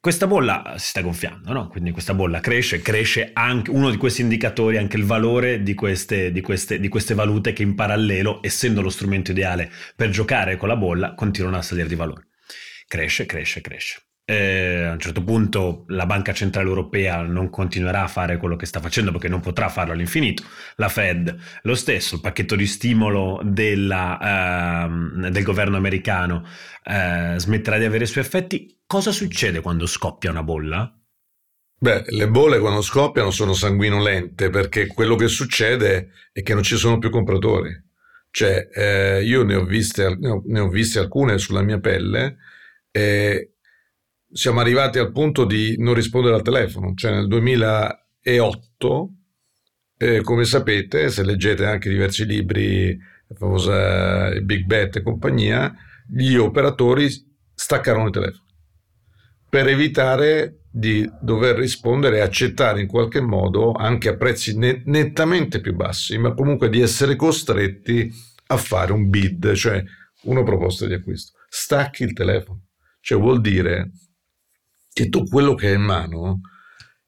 questa 0.00 0.26
bolla 0.28 0.74
si 0.76 0.88
sta 0.88 1.00
gonfiando, 1.00 1.52
no? 1.52 1.68
quindi 1.68 1.90
questa 1.90 2.14
bolla 2.14 2.40
cresce, 2.40 2.80
cresce 2.80 3.30
anche 3.32 3.70
uno 3.70 3.90
di 3.90 3.96
questi 3.96 4.22
indicatori, 4.22 4.76
anche 4.76 4.96
il 4.96 5.04
valore 5.04 5.62
di 5.62 5.74
queste, 5.74 6.30
di, 6.30 6.40
queste, 6.40 6.78
di 6.78 6.88
queste, 6.88 7.14
valute 7.14 7.52
che 7.52 7.62
in 7.62 7.74
parallelo, 7.74 8.38
essendo 8.42 8.80
lo 8.80 8.90
strumento 8.90 9.32
ideale 9.32 9.70
per 9.96 10.10
giocare 10.10 10.56
con 10.56 10.68
la 10.68 10.76
bolla, 10.76 11.14
continuano 11.14 11.56
a 11.56 11.62
salire 11.62 11.88
di 11.88 11.96
valore. 11.96 12.28
Cresce, 12.86 13.26
cresce, 13.26 13.60
cresce. 13.60 14.07
Eh, 14.30 14.82
a 14.84 14.92
un 14.92 14.98
certo 14.98 15.24
punto 15.24 15.84
la 15.86 16.04
Banca 16.04 16.34
Centrale 16.34 16.68
Europea 16.68 17.22
non 17.22 17.48
continuerà 17.48 18.02
a 18.02 18.08
fare 18.08 18.36
quello 18.36 18.56
che 18.56 18.66
sta 18.66 18.78
facendo 18.78 19.10
perché 19.10 19.26
non 19.26 19.40
potrà 19.40 19.70
farlo 19.70 19.94
all'infinito. 19.94 20.42
La 20.76 20.90
Fed 20.90 21.34
lo 21.62 21.74
stesso, 21.74 22.16
il 22.16 22.20
pacchetto 22.20 22.54
di 22.54 22.66
stimolo 22.66 23.40
della, 23.42 24.86
uh, 24.86 25.30
del 25.30 25.42
governo 25.42 25.78
americano 25.78 26.44
uh, 26.84 27.38
smetterà 27.38 27.78
di 27.78 27.86
avere 27.86 28.04
i 28.04 28.06
suoi 28.06 28.22
effetti. 28.22 28.82
Cosa 28.84 29.12
succede 29.12 29.62
quando 29.62 29.86
scoppia 29.86 30.28
una 30.28 30.42
bolla? 30.42 30.94
Beh, 31.80 32.04
le 32.08 32.28
bolle 32.28 32.58
quando 32.58 32.82
scoppiano 32.82 33.30
sono 33.30 33.54
sanguinolente 33.54 34.50
perché 34.50 34.88
quello 34.88 35.16
che 35.16 35.28
succede 35.28 36.10
è 36.32 36.42
che 36.42 36.52
non 36.52 36.62
ci 36.62 36.76
sono 36.76 36.98
più 36.98 37.08
compratori. 37.08 37.74
Cioè, 38.30 38.68
eh, 38.74 39.24
io 39.24 39.42
ne 39.42 39.54
ho, 39.54 39.64
viste, 39.64 40.18
ne 40.18 40.60
ho 40.60 40.68
viste 40.68 40.98
alcune 40.98 41.38
sulla 41.38 41.62
mia 41.62 41.80
pelle 41.80 42.36
e 42.90 43.54
siamo 44.30 44.60
arrivati 44.60 44.98
al 44.98 45.12
punto 45.12 45.44
di 45.44 45.76
non 45.78 45.94
rispondere 45.94 46.34
al 46.34 46.42
telefono, 46.42 46.94
cioè 46.94 47.12
nel 47.12 47.28
2008, 47.28 49.10
eh, 49.96 50.20
come 50.22 50.44
sapete, 50.44 51.08
se 51.10 51.24
leggete 51.24 51.64
anche 51.64 51.88
diversi 51.88 52.24
libri, 52.24 52.96
la 53.26 53.34
famosa 53.36 54.30
Big 54.40 54.64
Bet 54.64 54.96
e 54.96 55.02
compagnia, 55.02 55.74
gli 56.06 56.34
operatori 56.36 57.08
staccarono 57.54 58.08
i 58.08 58.12
telefoni 58.12 58.46
per 59.48 59.66
evitare 59.66 60.60
di 60.70 61.10
dover 61.20 61.56
rispondere 61.56 62.18
e 62.18 62.20
accettare 62.20 62.80
in 62.80 62.86
qualche 62.86 63.20
modo, 63.20 63.72
anche 63.72 64.10
a 64.10 64.16
prezzi 64.16 64.56
net- 64.56 64.84
nettamente 64.84 65.60
più 65.60 65.74
bassi, 65.74 66.18
ma 66.18 66.34
comunque 66.34 66.68
di 66.68 66.80
essere 66.80 67.16
costretti 67.16 68.12
a 68.48 68.56
fare 68.56 68.92
un 68.92 69.08
bid, 69.08 69.54
cioè 69.54 69.82
una 70.24 70.42
proposta 70.42 70.86
di 70.86 70.94
acquisto. 70.94 71.38
Stacchi 71.48 72.02
il 72.02 72.12
telefono, 72.12 72.66
cioè 73.00 73.18
vuol 73.18 73.40
dire 73.40 73.90
che 74.98 75.08
tu 75.08 75.22
quello 75.28 75.54
che 75.54 75.68
hai 75.68 75.76
in 75.76 75.82
mano 75.82 76.40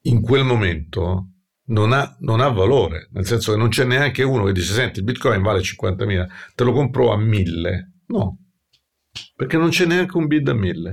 in 0.02 0.20
quel 0.20 0.44
momento 0.44 1.30
non 1.70 1.92
ha, 1.92 2.16
non 2.20 2.38
ha, 2.38 2.46
valore, 2.46 3.08
nel 3.10 3.26
senso 3.26 3.50
che 3.50 3.58
non 3.58 3.68
c'è 3.68 3.84
neanche 3.84 4.22
uno 4.22 4.44
che 4.44 4.52
dice 4.52 4.72
senti 4.72 5.00
il 5.00 5.04
bitcoin 5.04 5.42
vale 5.42 5.58
50.000, 5.58 6.26
te 6.54 6.62
lo 6.62 6.72
compro 6.72 7.12
a 7.12 7.18
1.000. 7.18 7.86
No, 8.06 8.38
perché 9.34 9.56
non 9.56 9.70
c'è 9.70 9.86
neanche 9.86 10.16
un 10.16 10.28
bid 10.28 10.48
a 10.48 10.52
1.000. 10.52 10.92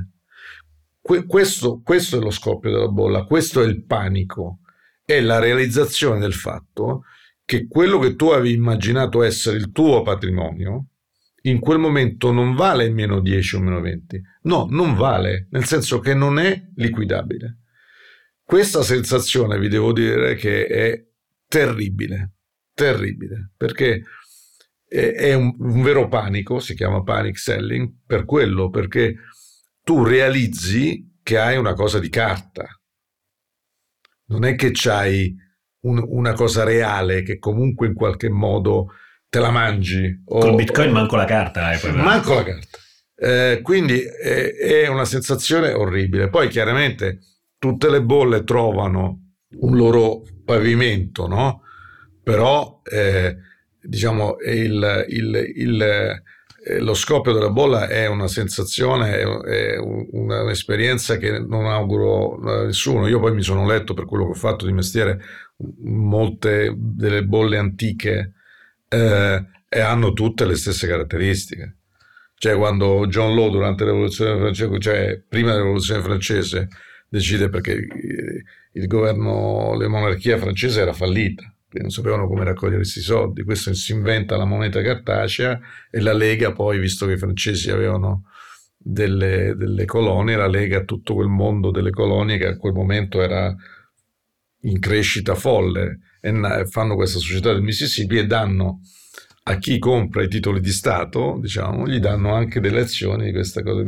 Que- 1.00 1.26
questo, 1.26 1.82
questo 1.84 2.18
è 2.18 2.20
lo 2.20 2.32
scoppio 2.32 2.72
della 2.72 2.90
bolla, 2.90 3.26
questo 3.26 3.62
è 3.62 3.68
il 3.68 3.86
panico, 3.86 4.62
è 5.06 5.22
la 5.22 5.38
realizzazione 5.38 6.18
del 6.18 6.34
fatto 6.34 7.04
che 7.46 7.68
quello 7.68 8.00
che 8.00 8.16
tu 8.16 8.30
avevi 8.30 8.54
immaginato 8.54 9.22
essere 9.22 9.58
il 9.58 9.72
tuo 9.72 10.02
patrimonio 10.02 10.88
in 11.50 11.60
quel 11.60 11.80
momento 11.80 12.32
non 12.32 12.56
vale 12.56 12.90
meno 12.90 13.20
10 13.20 13.56
o 13.56 13.60
meno 13.60 13.82
20. 13.82 14.22
No, 14.44 14.68
non 14.70 14.96
vale, 14.96 15.48
nel 15.52 15.66
senso 15.66 16.00
che 16.00 16.14
non 16.14 16.40
è 16.40 16.70
liquidabile. 16.76 17.60
Questa 18.44 18.82
sensazione 18.82 19.60
vi 19.60 19.68
devo 19.68 19.92
dire 19.92 20.36
che 20.36 20.66
è 20.68 21.06
terribile, 21.48 22.36
terribile, 22.74 23.52
perché 23.56 24.04
è 24.88 25.34
un, 25.34 25.54
un 25.60 25.82
vero 25.82 26.08
panico, 26.08 26.60
si 26.60 26.74
chiama 26.74 27.04
panic 27.04 27.38
selling, 27.38 27.92
per 28.06 28.24
quello, 28.24 28.70
perché 28.70 29.16
tu 29.84 30.04
realizzi 30.04 31.20
che 31.22 31.38
hai 31.38 31.58
una 31.58 31.74
cosa 31.74 32.00
di 32.00 32.10
carta. 32.10 32.66
Non 34.28 34.46
è 34.46 34.56
che 34.56 34.72
c'hai 34.72 35.36
un, 35.82 36.02
una 36.08 36.34
cosa 36.34 36.64
reale 36.64 37.22
che 37.24 37.38
comunque 37.38 37.88
in 37.88 37.94
qualche 37.94 38.30
modo 38.30 38.94
te 39.38 39.40
la 39.40 39.52
mangi. 39.52 40.24
O, 40.26 40.40
Col 40.40 40.56
bitcoin 40.56 40.92
manco 40.92 41.16
la 41.16 41.26
carta. 41.26 41.72
Eh, 41.72 41.92
manco 41.92 42.34
la 42.34 42.44
carta. 42.44 42.78
Eh, 43.16 43.60
quindi 43.62 44.00
è, 44.02 44.56
è, 44.56 44.88
una 44.88 45.06
sensazione 45.06 45.74
orribile. 45.74 46.30
Poi 46.30 46.48
chiaramente 46.48 47.20
tutte 47.58 47.90
le 47.90 48.02
bolle 48.02 48.44
trovano 48.44 49.34
un 49.60 49.76
loro 49.76 50.24
pavimento, 50.44 51.28
no? 51.28 51.62
Però 52.24 52.82
eh, 52.84 53.38
diciamo 53.80 54.38
il, 54.46 55.06
il, 55.08 55.54
il, 55.56 55.82
eh, 55.82 56.80
lo 56.80 56.94
scoppio 56.94 57.32
della 57.32 57.52
bolla 57.52 57.88
è 57.88 58.08
una 58.08 58.28
sensazione, 58.28 59.20
è 59.20 59.78
un'esperienza 59.78 61.18
che 61.18 61.40
non 61.40 61.66
auguro 61.66 62.40
a 62.42 62.66
nessuno. 62.66 63.08
Io 63.08 63.20
poi 63.20 63.34
mi 63.34 63.44
sono 63.44 63.66
letto 63.68 63.94
per 63.94 64.06
quello 64.06 64.26
che 64.26 64.32
ho 64.32 64.36
fatto 64.36 64.66
di 64.66 64.74
mestiere 64.74 65.20
molte 65.84 66.74
delle 66.76 67.24
bolle 67.24 67.58
antiche 67.58 68.34
eh, 68.90 69.46
e 69.70 69.80
hanno 69.80 70.14
tutte 70.14 70.46
le 70.46 70.56
stesse 70.56 70.88
caratteristiche. 70.88 71.78
Cioè 72.36 72.56
quando 72.56 73.08
John 73.08 73.36
Law 73.36 73.50
durante 73.50 73.84
la 73.84 73.92
rivoluzione 73.92 74.38
francese, 74.38 74.80
cioè 74.80 75.24
prima 75.28 75.50
della 75.52 75.64
rivoluzione 75.64 76.02
francese, 76.02 76.68
decide 77.10 77.50
perché 77.50 77.74
il 78.72 78.88
governo, 78.88 79.76
la 79.76 79.88
monarchia 79.88 80.38
francese 80.38 80.82
era 80.82 80.94
fallita, 80.94 81.52
non 81.80 81.90
sapevano 81.90 82.28
come 82.28 82.44
raccogliere 82.44 82.78
questi 82.78 83.02
soldi. 83.02 83.44
Questo 83.44 83.74
si 83.74 83.92
inventa 83.92 84.38
la 84.38 84.46
moneta 84.46 84.82
cartacea 84.82 85.60
e 85.90 86.00
la 86.00 86.14
Lega 86.14 86.52
poi, 86.52 86.80
visto 86.80 87.06
che 87.06 87.14
i 87.14 87.18
francesi 87.18 87.72
avevano 87.72 88.26
delle, 88.78 89.56
delle 89.56 89.86
colonie, 89.86 90.36
la 90.36 90.48
Lega 90.48 90.84
tutto 90.84 91.16
quel 91.16 91.28
mondo 91.28 91.72
delle 91.72 91.92
colonie 91.92 92.38
che 92.38 92.48
a 92.48 92.58
quel 92.58 92.74
momento 92.74 93.22
era 93.22 93.54
in 94.62 94.80
crescita 94.80 95.36
folle 95.36 96.00
e 96.28 96.66
fanno 96.66 96.96
questa 96.96 97.20
società 97.20 97.52
del 97.52 97.62
Mississippi 97.62 98.18
e 98.18 98.26
danno 98.26 98.82
a 99.50 99.58
chi 99.58 99.80
compra 99.80 100.24
i 100.24 100.28
titoli 100.28 100.60
di 100.60 100.72
Stato, 100.72 101.38
diciamo, 101.40 101.88
gli 101.88 102.00
danno 102.00 102.34
anche 102.34 102.60
delle 102.60 102.82
azioni 102.82 103.26
di 103.26 103.32
questa 103.32 103.64
cosa. 103.64 103.84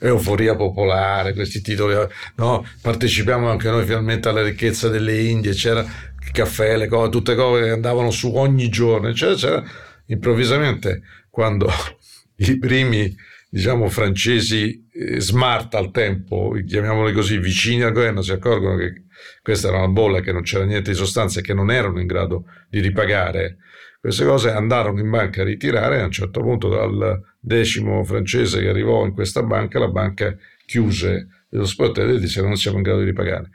Euforia 0.00 0.54
popolare, 0.54 1.32
questi 1.32 1.60
titoli, 1.62 1.96
no? 2.36 2.64
partecipiamo 2.82 3.50
anche 3.50 3.70
noi 3.70 3.84
finalmente 3.84 4.28
alla 4.28 4.42
ricchezza 4.42 4.88
delle 4.88 5.18
Indie, 5.18 5.52
c'era 5.54 5.80
il 5.80 6.30
caffè, 6.30 6.76
le 6.76 6.88
cose, 6.88 7.10
tutte 7.10 7.34
cose 7.34 7.64
che 7.64 7.70
andavano 7.70 8.10
su 8.10 8.32
ogni 8.34 8.68
giorno, 8.68 9.08
eccetera, 9.08 9.34
eccetera. 9.34 9.64
Improvvisamente, 10.06 11.02
quando 11.30 11.68
i 12.36 12.58
primi, 12.58 13.12
diciamo, 13.48 13.88
francesi 13.88 14.88
eh, 14.92 15.20
smart 15.20 15.74
al 15.74 15.90
tempo, 15.90 16.54
chiamiamoli 16.66 17.14
così, 17.14 17.38
vicini 17.38 17.82
al 17.82 17.92
governo, 17.92 18.20
si 18.20 18.32
accorgono 18.32 18.76
che 18.76 19.04
questa 19.42 19.68
era 19.68 19.78
una 19.78 19.88
bolla, 19.88 20.20
che 20.20 20.32
non 20.32 20.42
c'era 20.42 20.64
niente 20.64 20.90
di 20.90 20.96
sostanza 20.96 21.40
e 21.40 21.42
che 21.42 21.54
non 21.54 21.70
erano 21.70 22.00
in 22.00 22.06
grado 22.06 22.44
di 22.68 22.80
ripagare 22.80 23.58
queste 24.00 24.24
cose 24.24 24.50
andarono 24.50 25.00
in 25.00 25.10
banca 25.10 25.42
a 25.42 25.44
ritirare 25.44 25.98
e 25.98 26.00
a 26.02 26.04
un 26.04 26.12
certo 26.12 26.40
punto 26.40 26.68
dal 26.68 27.20
decimo 27.40 28.04
francese 28.04 28.60
che 28.60 28.68
arrivò 28.68 29.04
in 29.04 29.12
questa 29.12 29.42
banca, 29.42 29.80
la 29.80 29.88
banca 29.88 30.36
chiuse 30.64 31.46
lo 31.50 31.66
sportello 31.66 32.14
e 32.14 32.20
disse 32.20 32.40
non 32.40 32.56
siamo 32.56 32.76
in 32.76 32.84
grado 32.84 33.00
di 33.00 33.06
ripagare. 33.06 33.50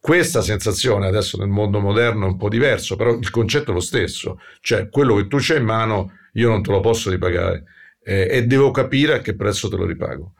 Questa 0.00 0.42
sensazione 0.42 1.06
adesso 1.06 1.38
nel 1.38 1.48
mondo 1.48 1.80
moderno 1.80 2.26
è 2.26 2.28
un 2.28 2.36
po' 2.36 2.48
diverso, 2.48 2.96
però 2.96 3.14
il 3.14 3.30
concetto 3.30 3.70
è 3.70 3.74
lo 3.74 3.80
stesso, 3.80 4.38
cioè 4.60 4.88
quello 4.88 5.16
che 5.16 5.26
tu 5.26 5.36
c'hai 5.38 5.58
in 5.58 5.64
mano 5.64 6.12
io 6.32 6.48
non 6.48 6.62
te 6.62 6.70
lo 6.70 6.80
posso 6.80 7.10
ripagare 7.10 7.64
eh, 8.02 8.28
e 8.30 8.46
devo 8.46 8.70
capire 8.70 9.14
a 9.14 9.18
che 9.20 9.34
prezzo 9.34 9.68
te 9.68 9.76
lo 9.76 9.86
ripago. 9.86 10.34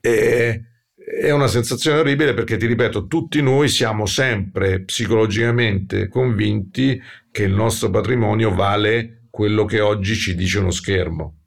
E, 0.00 0.64
è 1.04 1.30
una 1.30 1.48
sensazione 1.48 1.98
orribile 1.98 2.32
perché, 2.32 2.56
ti 2.56 2.66
ripeto, 2.66 3.06
tutti 3.06 3.42
noi 3.42 3.68
siamo 3.68 4.06
sempre 4.06 4.82
psicologicamente 4.82 6.08
convinti 6.08 7.00
che 7.30 7.42
il 7.42 7.52
nostro 7.52 7.90
patrimonio 7.90 8.54
vale 8.54 9.26
quello 9.28 9.64
che 9.64 9.80
oggi 9.80 10.14
ci 10.14 10.34
dice 10.34 10.60
uno 10.60 10.70
schermo. 10.70 11.40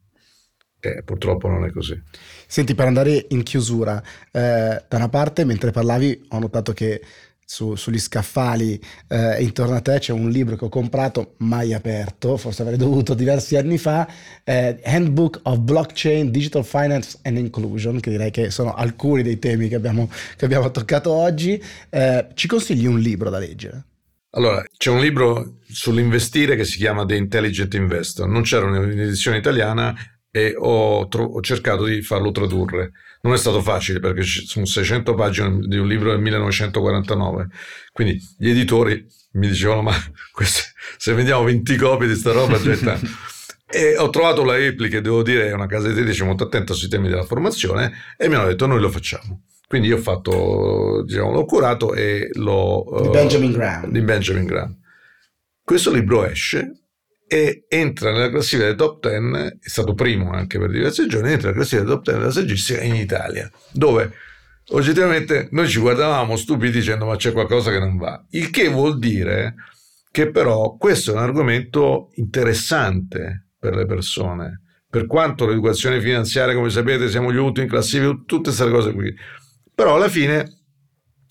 Eh, 0.79 1.01
purtroppo 1.03 1.47
non 1.47 1.65
è 1.65 1.71
così. 1.71 1.99
Senti, 2.45 2.75
per 2.75 2.85
andare 2.85 3.25
in 3.29 3.41
chiusura, 3.41 4.01
eh, 4.31 4.83
da 4.87 4.97
una 4.97 5.09
parte, 5.09 5.43
mentre 5.43 5.71
parlavi, 5.71 6.27
ho 6.29 6.39
notato 6.39 6.71
che 6.73 7.01
su, 7.49 7.75
sugli 7.75 7.97
scaffali 7.97 8.77
eh, 9.07 9.41
intorno 9.41 9.75
a 9.75 9.79
te 9.79 9.99
c'è 9.99 10.11
un 10.11 10.29
libro 10.29 10.57
che 10.57 10.65
ho 10.65 10.69
comprato, 10.69 11.35
mai 11.37 11.73
aperto, 11.73 12.35
forse 12.35 12.61
avrei 12.61 12.77
dovuto 12.77 13.13
diversi 13.13 13.55
anni 13.55 13.77
fa, 13.77 14.05
eh, 14.43 14.81
Handbook 14.83 15.39
of 15.43 15.59
Blockchain, 15.59 16.29
Digital 16.29 16.65
Finance 16.65 17.17
and 17.21 17.37
Inclusion, 17.37 18.01
che 18.01 18.09
direi 18.09 18.31
che 18.31 18.51
sono 18.51 18.73
alcuni 18.73 19.23
dei 19.23 19.39
temi 19.39 19.69
che 19.69 19.75
abbiamo, 19.75 20.11
che 20.35 20.43
abbiamo 20.43 20.69
toccato 20.71 21.09
oggi. 21.13 21.61
Eh, 21.89 22.27
ci 22.33 22.47
consigli 22.47 22.85
un 22.85 22.99
libro 22.99 23.29
da 23.29 23.39
leggere? 23.39 23.85
Allora, 24.31 24.61
c'è 24.77 24.89
un 24.89 24.99
libro 24.99 25.59
sull'investire 25.69 26.57
che 26.57 26.65
si 26.65 26.75
chiama 26.75 27.05
The 27.05 27.15
Intelligent 27.15 27.73
Investor, 27.75 28.27
non 28.27 28.41
c'era 28.41 28.65
un'edizione 28.65 29.37
italiana 29.37 29.95
e 30.37 30.55
ho, 30.57 31.07
tro- 31.07 31.25
ho 31.25 31.41
cercato 31.41 31.85
di 31.85 32.01
farlo 32.01 32.31
tradurre 32.31 32.91
non 33.21 33.33
è 33.33 33.37
stato 33.37 33.61
facile 33.61 33.99
perché 33.99 34.23
ci 34.23 34.45
sono 34.45 34.65
600 34.65 35.13
pagine 35.13 35.59
di 35.67 35.77
un 35.77 35.87
libro 35.87 36.11
del 36.11 36.19
1949, 36.21 37.47
quindi 37.91 38.19
gli 38.37 38.49
editori 38.49 39.05
mi 39.33 39.47
dicevano 39.47 39.81
ma 39.81 39.93
queste, 40.31 40.61
se 40.97 41.13
vendiamo 41.13 41.43
20 41.43 41.75
copie 41.75 42.07
di 42.07 42.15
sta 42.15 42.31
roba 42.31 42.59
getta... 42.59 42.97
e 43.69 43.97
ho 43.97 44.09
trovato 44.09 44.45
la 44.45 44.57
Epli 44.57 44.87
che 44.87 45.01
devo 45.01 45.23
dire 45.23 45.47
è 45.47 45.53
una 45.53 45.65
casa 45.65 45.89
editrice 45.89 46.23
molto 46.23 46.45
attenta 46.45 46.73
sui 46.73 46.87
temi 46.87 47.09
della 47.09 47.25
formazione 47.25 47.91
e 48.15 48.29
mi 48.29 48.35
hanno 48.35 48.47
detto 48.47 48.65
noi 48.65 48.79
lo 48.79 48.89
facciamo. 48.89 49.43
Quindi 49.67 49.89
io 49.89 49.97
ho 49.97 50.01
fatto, 50.01 51.03
diciamo, 51.05 51.33
l'ho 51.33 51.43
curato 51.43 51.93
e 51.93 52.29
l'ho... 52.35 53.01
Di 53.01 53.09
Benjamin 53.09 53.51
Graham. 53.51 53.91
Di 53.91 53.99
Benjamin 53.99 54.45
Graham. 54.45 54.77
Questo 55.61 55.91
libro 55.91 56.25
esce 56.25 56.86
e 57.27 57.65
entra 57.67 58.11
nella 58.11 58.29
classifica 58.29 58.67
del 58.67 58.75
top 58.75 59.07
10, 59.07 59.57
è 59.59 59.67
stato 59.67 59.93
primo 59.93 60.31
anche 60.31 60.57
per 60.57 60.71
diversi 60.71 61.07
giorni, 61.07 61.31
entra 61.31 61.49
nella 61.49 61.59
classifica 61.61 61.83
del 61.83 61.95
top 61.95 62.03
10 62.05 62.17
della 62.19 62.31
saggistica 62.31 62.81
in 62.81 62.95
Italia, 62.95 63.51
dove 63.73 64.13
oggettivamente 64.69 65.49
noi 65.51 65.67
ci 65.67 65.79
guardavamo 65.79 66.35
stupidi 66.35 66.71
dicendo 66.71 67.05
ma 67.05 67.15
c'è 67.15 67.33
qualcosa 67.33 67.71
che 67.71 67.79
non 67.79 67.97
va. 67.97 68.25
Il 68.31 68.49
che 68.49 68.69
vuol 68.69 68.97
dire 68.97 69.55
che 70.09 70.31
però 70.31 70.77
questo 70.77 71.11
è 71.11 71.13
un 71.13 71.21
argomento 71.21 72.09
interessante 72.15 73.49
per 73.59 73.75
le 73.75 73.85
persone, 73.85 74.61
per 74.89 75.05
quanto 75.05 75.45
l'educazione 75.45 75.99
finanziaria, 75.99 76.55
come 76.55 76.69
sapete, 76.69 77.09
siamo 77.09 77.31
gli 77.31 77.37
ultimi 77.37 77.65
in 77.65 77.71
classifica, 77.71 78.11
tutte 78.25 78.49
queste 78.51 78.69
cose 78.69 78.93
qui. 78.93 79.13
Però 79.75 79.95
alla 79.95 80.09
fine 80.09 80.61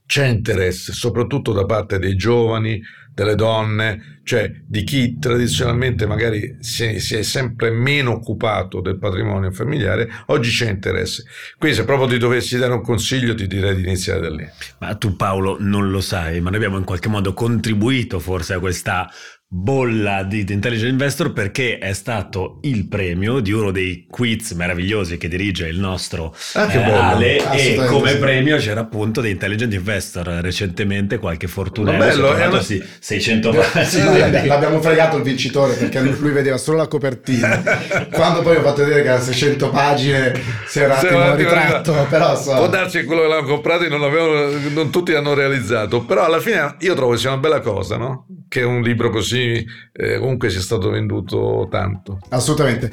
c'è 0.06 0.26
interesse, 0.26 0.92
soprattutto 0.92 1.52
da 1.52 1.64
parte 1.64 1.98
dei 1.98 2.14
giovani, 2.16 2.80
delle 3.16 3.35
donne, 3.35 4.18
cioè 4.24 4.52
di 4.66 4.85
chi 4.85 5.18
tradizionalmente 5.18 6.05
magari 6.05 6.59
si, 6.61 7.00
si, 7.00 7.14
è 7.14 7.22
sempre 7.22 7.70
meno 7.70 8.12
occupato 8.12 8.83
del 8.83 8.98
patrimonio 8.98 9.50
familiare, 9.52 10.07
oggi 10.26 10.50
c'è 10.50 10.68
interesse. 10.68 11.24
Quindi 11.57 11.79
se 11.79 11.85
proprio 11.87 12.09
ti 12.09 12.18
dovessi 12.18 12.59
dare 12.59 12.74
un 12.74 12.83
consiglio 12.83 13.35
ti 13.35 13.46
direi 13.46 13.74
di 13.74 13.85
iniziare 13.85 14.20
da 14.20 14.29
lì. 14.29 14.46
Ma 14.81 14.94
tu 14.96 15.16
Paolo 15.16 15.57
non 15.59 15.90
lo 15.90 16.02
sai, 16.02 16.42
ma 16.42 16.50
noi 16.50 16.59
abbiamo 16.59 16.76
in 16.76 16.85
qualche 16.85 17.09
modo 17.09 17.33
contribuito 17.33 18.18
forse 18.18 18.52
a 18.52 18.59
questa 18.59 19.11
bolla 19.48 20.24
di 20.24 20.44
Intelligent 20.48 20.90
Investor 20.90 21.32
perché 21.32 21.78
è 21.78 21.92
stato 21.92 22.59
il 22.62 22.88
premio 22.88 23.38
di 23.38 23.52
uno 23.52 23.70
dei 23.70 24.04
quiz 24.11 24.50
meravigliosi 24.52 25.18
che 25.18 25.28
dirige 25.28 25.68
il 25.68 25.78
nostro 25.78 26.35
ah, 26.54 26.72
eh, 26.72 26.82
Ale 26.82 27.52
e 27.52 27.76
come 27.87 28.16
premio 28.16 28.56
c'era 28.56 28.80
appunto 28.80 29.20
di 29.20 29.30
Intelligent 29.30 29.72
Investor 29.72 30.26
recentemente 30.42 31.18
qualche 31.18 31.46
fortuna 31.46 31.92
bello, 31.92 32.35
è 32.35 32.44
una... 32.46 32.61
600 32.61 33.52
sì, 33.85 34.00
sì, 34.00 34.46
l'abbiamo 34.46 34.80
fregato 34.82 35.16
il 35.16 35.22
vincitore 35.22 35.74
perché 35.74 36.00
lui 36.00 36.32
vedeva 36.32 36.56
solo 36.56 36.78
la 36.78 36.88
copertina 36.88 37.62
quando 38.11 38.42
poi 38.42 38.56
ho 38.56 38.62
fatto 38.62 38.82
vedere 38.82 39.02
che 39.02 39.09
era 39.11 39.20
600 39.20 39.70
pagine 39.70 40.42
si 40.66 40.80
era 40.80 40.98
un 40.98 40.98
attimo 40.98 41.35
ritratto 41.37 42.06
però 42.11 42.37
so. 42.37 42.52
può 42.52 42.68
darsi 42.68 42.98
che 42.98 43.04
quello 43.04 43.22
che 43.22 43.28
l'hanno 43.28 43.46
comprato 43.46 43.88
non, 43.88 44.02
avevano, 44.02 44.50
non 44.72 44.90
tutti 44.90 45.12
l'hanno 45.12 45.35
realizzato 45.35 46.04
però 46.04 46.24
alla 46.24 46.40
fine 46.40 46.74
io 46.80 46.94
trovo 46.94 47.12
che 47.12 47.18
sia 47.18 47.30
una 47.30 47.38
bella 47.38 47.61
cosa 47.61 47.96
no? 47.96 48.26
Che 48.48 48.62
un 48.62 48.80
libro 48.82 49.11
così 49.11 49.64
eh, 49.92 50.18
comunque 50.18 50.50
sia 50.50 50.61
stato 50.61 50.90
venduto 50.90 51.66
tanto. 51.70 52.18
Assolutamente. 52.30 52.90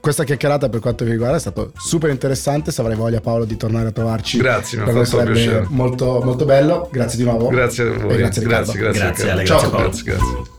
Questa 0.00 0.24
chiacchierata 0.24 0.68
per 0.68 0.80
quanto 0.80 1.04
mi 1.04 1.10
riguarda 1.10 1.36
è 1.36 1.40
stato 1.40 1.72
super 1.76 2.10
interessante, 2.10 2.70
se 2.70 2.80
avrai 2.80 2.96
voglia 2.96 3.20
Paolo 3.20 3.44
di 3.44 3.56
tornare 3.56 3.88
a 3.88 3.92
trovarci. 3.92 4.38
Grazie, 4.38 4.78
mi 4.78 4.88
ha 4.88 5.04
fatto 5.04 5.22
piacere. 5.24 5.66
Molto, 5.68 6.20
molto 6.22 6.44
bello, 6.44 6.88
grazie 6.92 7.18
di 7.18 7.24
nuovo. 7.24 7.48
Grazie 7.48 7.84
a 7.84 7.98
voi. 7.98 8.16
grazie, 8.16 8.42
grazie, 8.42 8.78
grazie, 8.78 9.02
grazie, 9.02 9.24
grazie, 9.24 9.44
Ciao, 9.44 9.70
grazie, 9.70 10.02
grazie. 10.04 10.56